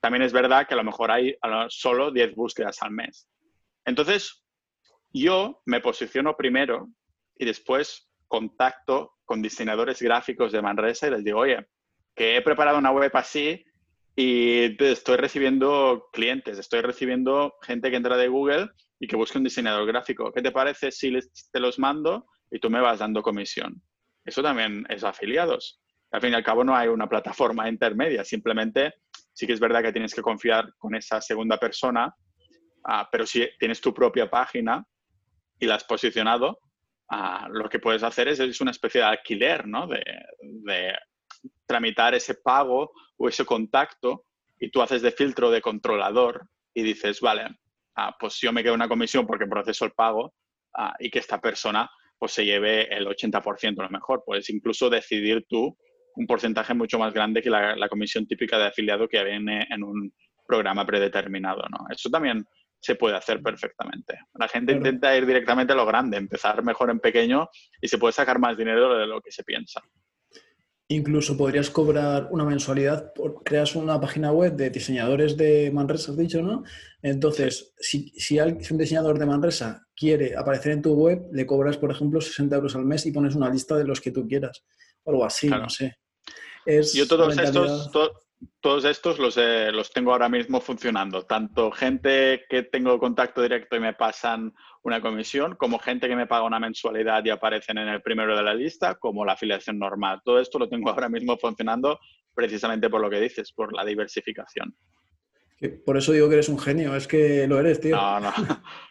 [0.00, 1.36] También es verdad que a lo mejor hay
[1.68, 3.28] solo 10 búsquedas al mes.
[3.84, 4.42] Entonces,
[5.12, 6.88] yo me posiciono primero
[7.36, 11.68] y después contacto con diseñadores gráficos de Manresa y les digo, oye,
[12.14, 13.62] que he preparado una web así
[14.16, 19.44] y estoy recibiendo clientes, estoy recibiendo gente que entra de Google y que busca un
[19.44, 20.32] diseñador gráfico.
[20.32, 21.12] ¿Qué te parece si
[21.52, 23.82] te los mando y tú me vas dando comisión?
[24.28, 25.80] Eso también es afiliados.
[26.10, 28.94] Al fin y al cabo no hay una plataforma intermedia, simplemente
[29.32, 32.14] sí que es verdad que tienes que confiar con esa segunda persona,
[32.84, 34.84] ah, pero si tienes tu propia página
[35.58, 36.60] y la has posicionado,
[37.10, 39.86] ah, lo que puedes hacer es, una especie de alquiler, ¿no?
[39.86, 40.94] De,
[41.66, 44.24] tramitar ese pago o ese contacto
[44.58, 47.46] y tú haces de filtro de controlador y dices, vale,
[48.00, 50.32] Ah, pues yo me quedo una comisión porque proceso el pago
[51.00, 54.22] y que esta persona pues se lleve el 80% a lo mejor.
[54.24, 55.76] Puedes incluso decidir tú
[56.16, 60.12] un porcentaje mucho más grande que la, comisión típica de afiliado que viene en un
[60.46, 61.62] programa predeterminado.
[61.70, 61.86] ¿no?
[61.90, 62.44] Eso también
[62.80, 64.18] se puede hacer perfectamente.
[64.34, 67.48] La gente intenta ir directamente a lo grande, empezar mejor en pequeño
[67.80, 69.80] y se puede sacar más dinero de lo que se piensa.
[70.90, 76.16] Incluso podrías cobrar una mensualidad, por, creas una página web de diseñadores de Manresa, has
[76.16, 76.64] dicho, ¿no?
[77.02, 81.90] Entonces, si, si, un diseñador de Manresa quiere aparecer en tu web, le cobras, por
[81.90, 84.64] ejemplo, 60 euros al mes y pones una lista de los que tú quieras.
[85.04, 85.98] O algo así, no sé.
[86.94, 87.90] Yo todos estos,
[88.60, 91.24] todos estos los, los tengo ahora mismo funcionando.
[91.26, 96.26] Tanto gente que tengo contacto directo y me pasan una comisión, como gente que me
[96.26, 100.20] paga una mensualidad y aparecen en el primero de la lista, como la afiliación normal.
[100.24, 101.98] Todo esto lo tengo ahora mismo funcionando
[102.34, 104.74] precisamente por lo que dices, por la diversificación.
[105.84, 107.96] Por eso digo que eres un genio, es que lo eres, tío.
[107.96, 108.32] No, no.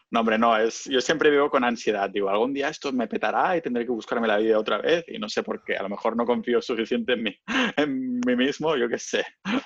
[0.10, 2.10] No, hombre, no, es, yo siempre vivo con ansiedad.
[2.10, 5.20] Digo, algún día esto me petará y tendré que buscarme la vida otra vez y
[5.20, 5.76] no sé por qué.
[5.76, 7.36] A lo mejor no confío suficiente en mí,
[7.76, 9.26] en mí mismo, yo qué sé.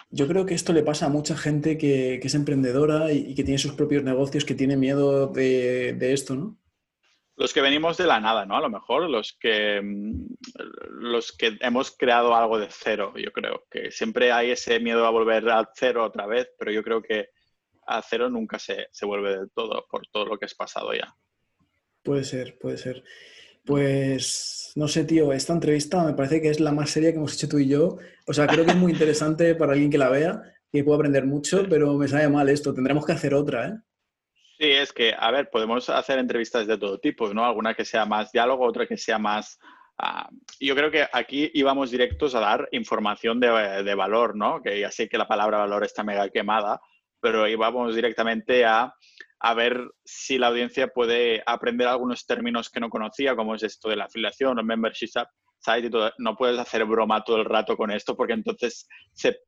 [0.09, 3.59] Yo creo que esto le pasa a mucha gente que, es emprendedora y, que tiene
[3.59, 6.57] sus propios negocios, que tiene miedo de, esto, ¿no?
[7.37, 8.55] Los que venimos de la nada, ¿no?
[8.55, 10.25] A lo mejor los que, mm,
[11.01, 13.65] los que hemos creado algo de cero, yo creo.
[13.69, 17.29] Que siempre hay ese miedo a volver al cero otra vez, pero yo creo que
[17.85, 21.15] a cero nunca se, vuelve del todo por todo lo que has pasado ya.
[22.03, 23.03] Puede ser, puede ser.
[23.65, 27.35] Pues no sé, tío, esta entrevista me parece que es la más seria que hemos
[27.35, 27.97] hecho tú y yo.
[28.25, 31.25] O sea, creo que es muy interesante para alguien que la vea, que pueda aprender
[31.25, 32.73] mucho, pero me sale mal esto.
[32.73, 33.73] Tendremos que hacer otra, ¿eh?
[34.61, 37.43] Sí, es que, a ver, podemos hacer entrevistas de todo tipo, ¿no?
[37.43, 39.59] Alguna que sea más diálogo, otra que sea más...
[39.97, 40.29] Ah,
[40.59, 44.61] yo creo que aquí íbamos directos a dar información de, de valor, ¿no?
[44.61, 46.79] Que ya sé que la palabra valor está mega quemada,
[47.21, 48.93] pero íbamos directamente a,
[49.39, 53.89] a, ver si la audiencia puede aprender algunos términos que no conocía, como es esto
[53.89, 55.07] de la afiliación o membership
[55.59, 56.11] site y todo.
[56.17, 59.39] No puedes hacer broma todo el rato con esto porque entonces se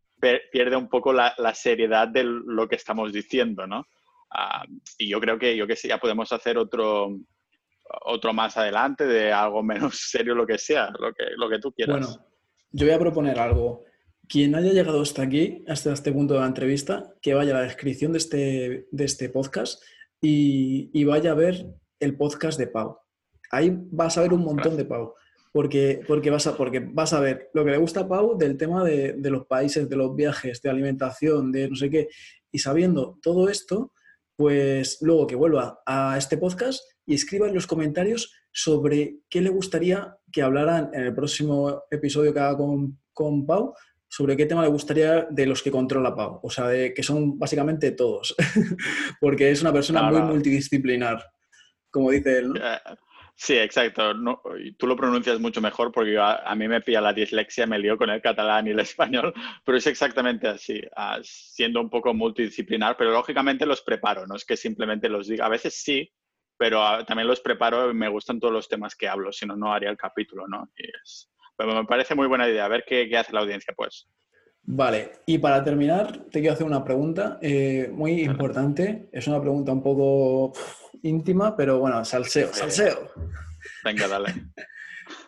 [0.52, 3.86] pierde un poco la, la, seriedad de lo que estamos diciendo, ¿no?
[4.32, 4.64] Ah,
[4.98, 7.10] y yo creo que, yo que sí, ya podemos hacer otro,
[8.06, 11.74] otro más adelante de algo menos serio, lo que sea, lo que, lo que tú
[11.74, 12.08] quieras.
[12.08, 12.26] Bueno,
[12.72, 13.84] yo voy a proponer algo
[14.28, 17.68] quien haya llegado hasta aquí, hasta este punto de la entrevista, que vaya a la
[17.68, 19.82] descripción de este, de este podcast
[20.22, 21.66] y, vaya a ver
[22.00, 22.98] el podcast de Pau.
[23.52, 25.14] Ahí vas a ver un montón de Pau.
[25.52, 28.58] Porque, porque, vas a, porque vas a ver lo que le gusta a Pau del
[28.58, 32.08] tema de, los países, de los viajes, de alimentación, de no sé qué.
[32.52, 33.92] Y sabiendo todo esto,
[34.36, 39.50] pues luego que vuelva a este podcast y escriba en los comentarios sobre qué le
[39.50, 43.76] gustaría que hablaran en el próximo episodio que haga con, con Pau
[44.16, 46.40] sobre qué tema le gustaría de los que controla Pau.
[46.44, 48.36] O sea, de, que son básicamente todos,
[49.20, 51.26] porque es una persona muy multidisciplinar,
[51.90, 52.54] como dice él.
[52.64, 52.78] Eh,
[53.34, 54.14] sí, exacto.
[54.78, 58.12] tú lo pronuncias mucho mejor porque a, mí me pilla la dislexia, me lío con
[58.12, 59.34] el catalán y el español,
[59.66, 60.80] pero es exactamente así,
[61.24, 65.48] siendo un poco multidisciplinar, pero lógicamente los preparo, no es que simplemente los diga.
[65.48, 66.08] A veces sí,
[66.56, 69.56] pero ah, también los preparo y me gustan todos los temas que hablo, si no,
[69.56, 70.70] no haría el capítulo, ¿no?
[70.78, 71.33] Y es,
[71.66, 72.66] pero me parece muy buena idea.
[72.66, 74.08] A ver qué, hace la audiencia, pues.
[74.64, 79.10] Vale, y para terminar, te quiero hacer una pregunta eh, muy importante.
[79.12, 80.54] Es una pregunta un poco
[81.02, 83.12] íntima, pero bueno, salseo, salseo.
[83.84, 84.34] Venga, dale.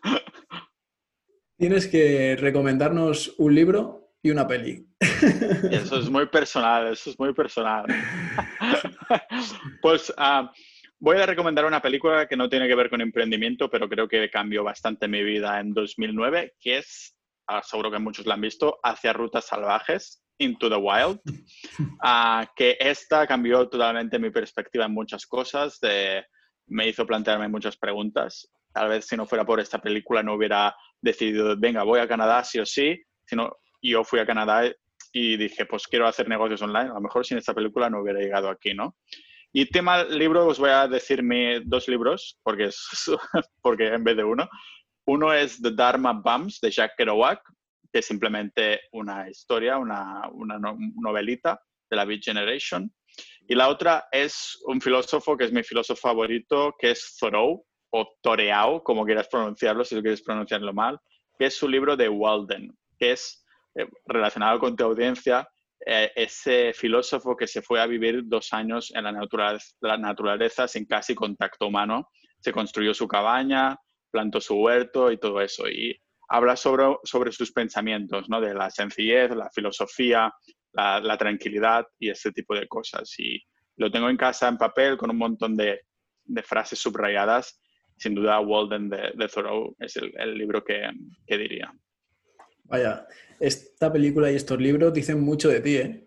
[1.57, 4.85] Tienes que recomendarnos un libro y una peli.
[5.71, 7.85] Eso es muy personal, eso es muy personal.
[9.81, 10.51] pues ah,
[11.05, 14.27] Voy a recomendar una película que no tiene que ver con emprendimiento, pero creo que
[14.27, 18.79] cambió bastante mi vida en 2009, que es ah, seguro que muchos la han visto,
[18.81, 21.19] Hacia Rutas Salvajes, Into the Wild,
[21.79, 26.25] uh, que esta cambió totalmente mi perspectiva en muchas cosas, de,
[26.65, 28.51] me hizo plantearme muchas preguntas.
[28.73, 32.43] Tal vez si no fuera por esta película no hubiera decidido, venga, voy a Canadá
[32.43, 34.73] sí o sí, sino yo fui a Canadá
[35.13, 36.89] y dije, pues quiero hacer negocios online.
[36.89, 38.95] A lo mejor sin esta película no hubiera llegado aquí, ¿no?
[39.57, 41.23] Y tema libro, os voy a decir
[41.63, 42.77] dos libros, porque, es,
[43.61, 44.49] porque en vez de uno.
[45.07, 47.41] Uno es The Dharma Bums, de Jack Kerouac,
[47.89, 50.59] que es simplemente una historia, una, una
[50.97, 51.57] novelita
[51.89, 52.93] de la Beat Generation.
[53.47, 58.13] Y la otra es un filósofo que es mi filósofo favorito, que es Thoreau, o
[58.21, 60.99] Toreau, como quieras pronunciarlo, si tú quieres pronunciarlo mal,
[61.39, 63.45] que es su libro de Walden, que es
[63.75, 65.47] eh, relacionado con tu audiencia,
[65.85, 70.67] eh, ese filósofo que se fue a vivir dos años en la naturaleza, la naturaleza
[70.67, 72.09] sin casi contacto humano,
[72.39, 73.75] se construyó su cabaña,
[74.11, 75.67] plantó su huerto y todo eso.
[75.67, 75.99] Y
[76.29, 78.41] habla sobre, sobre sus pensamientos, ¿no?
[78.41, 80.33] de la sencillez, la filosofía,
[80.73, 83.13] la, tranquilidad y ese tipo de cosas.
[83.19, 83.41] Y
[83.77, 85.81] lo tengo en casa en papel con un montón de,
[86.23, 87.61] de frases subrayadas.
[87.97, 90.89] Sin duda, Walden de, Thoreau es el, el libro que,
[91.25, 91.73] que diría.
[92.65, 93.07] Vaya,
[93.39, 96.01] esta película y estos libros dicen mucho de ti, ¿eh?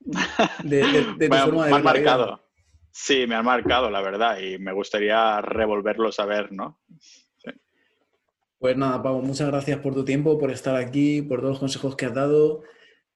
[0.64, 0.82] De,
[1.18, 2.50] de, tu forma de me han marcado.
[2.90, 6.80] Sí, me han marcado, la verdad, y me gustaría revolverlos a ver, ¿no?
[8.58, 11.96] Pues nada, Pablo, muchas gracias por tu tiempo, por estar aquí, por todos los consejos
[11.96, 12.62] que has dado.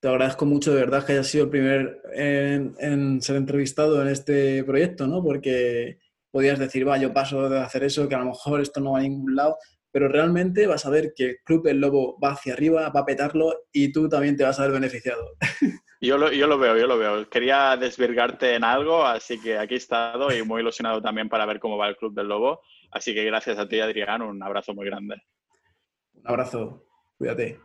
[0.01, 4.09] Te agradezco mucho de verdad que hayas sido el primer en, en ser entrevistado en
[4.09, 5.23] este proyecto, ¿no?
[5.23, 5.99] Porque
[6.31, 9.01] podías decir, va, yo paso de hacer eso, que a lo mejor esto no va
[9.01, 9.59] a ningún lado,
[9.95, 13.05] pero realmente vas a ver que el Club El Lobo va hacia arriba, va a
[13.07, 15.37] petarlo y tú también te vas a ver beneficiado.
[16.01, 17.31] Yo lo, yo lo veo, yo lo veo.
[17.31, 21.59] Quería desvirgarte en algo, así que aquí he estado y muy ilusionado también para ver
[21.59, 22.61] cómo va el Club del Lobo.
[22.91, 25.23] Así que gracias a ti, Adrián, un abrazo muy grande.
[26.13, 26.85] Un abrazo,
[27.17, 27.59] cuídate.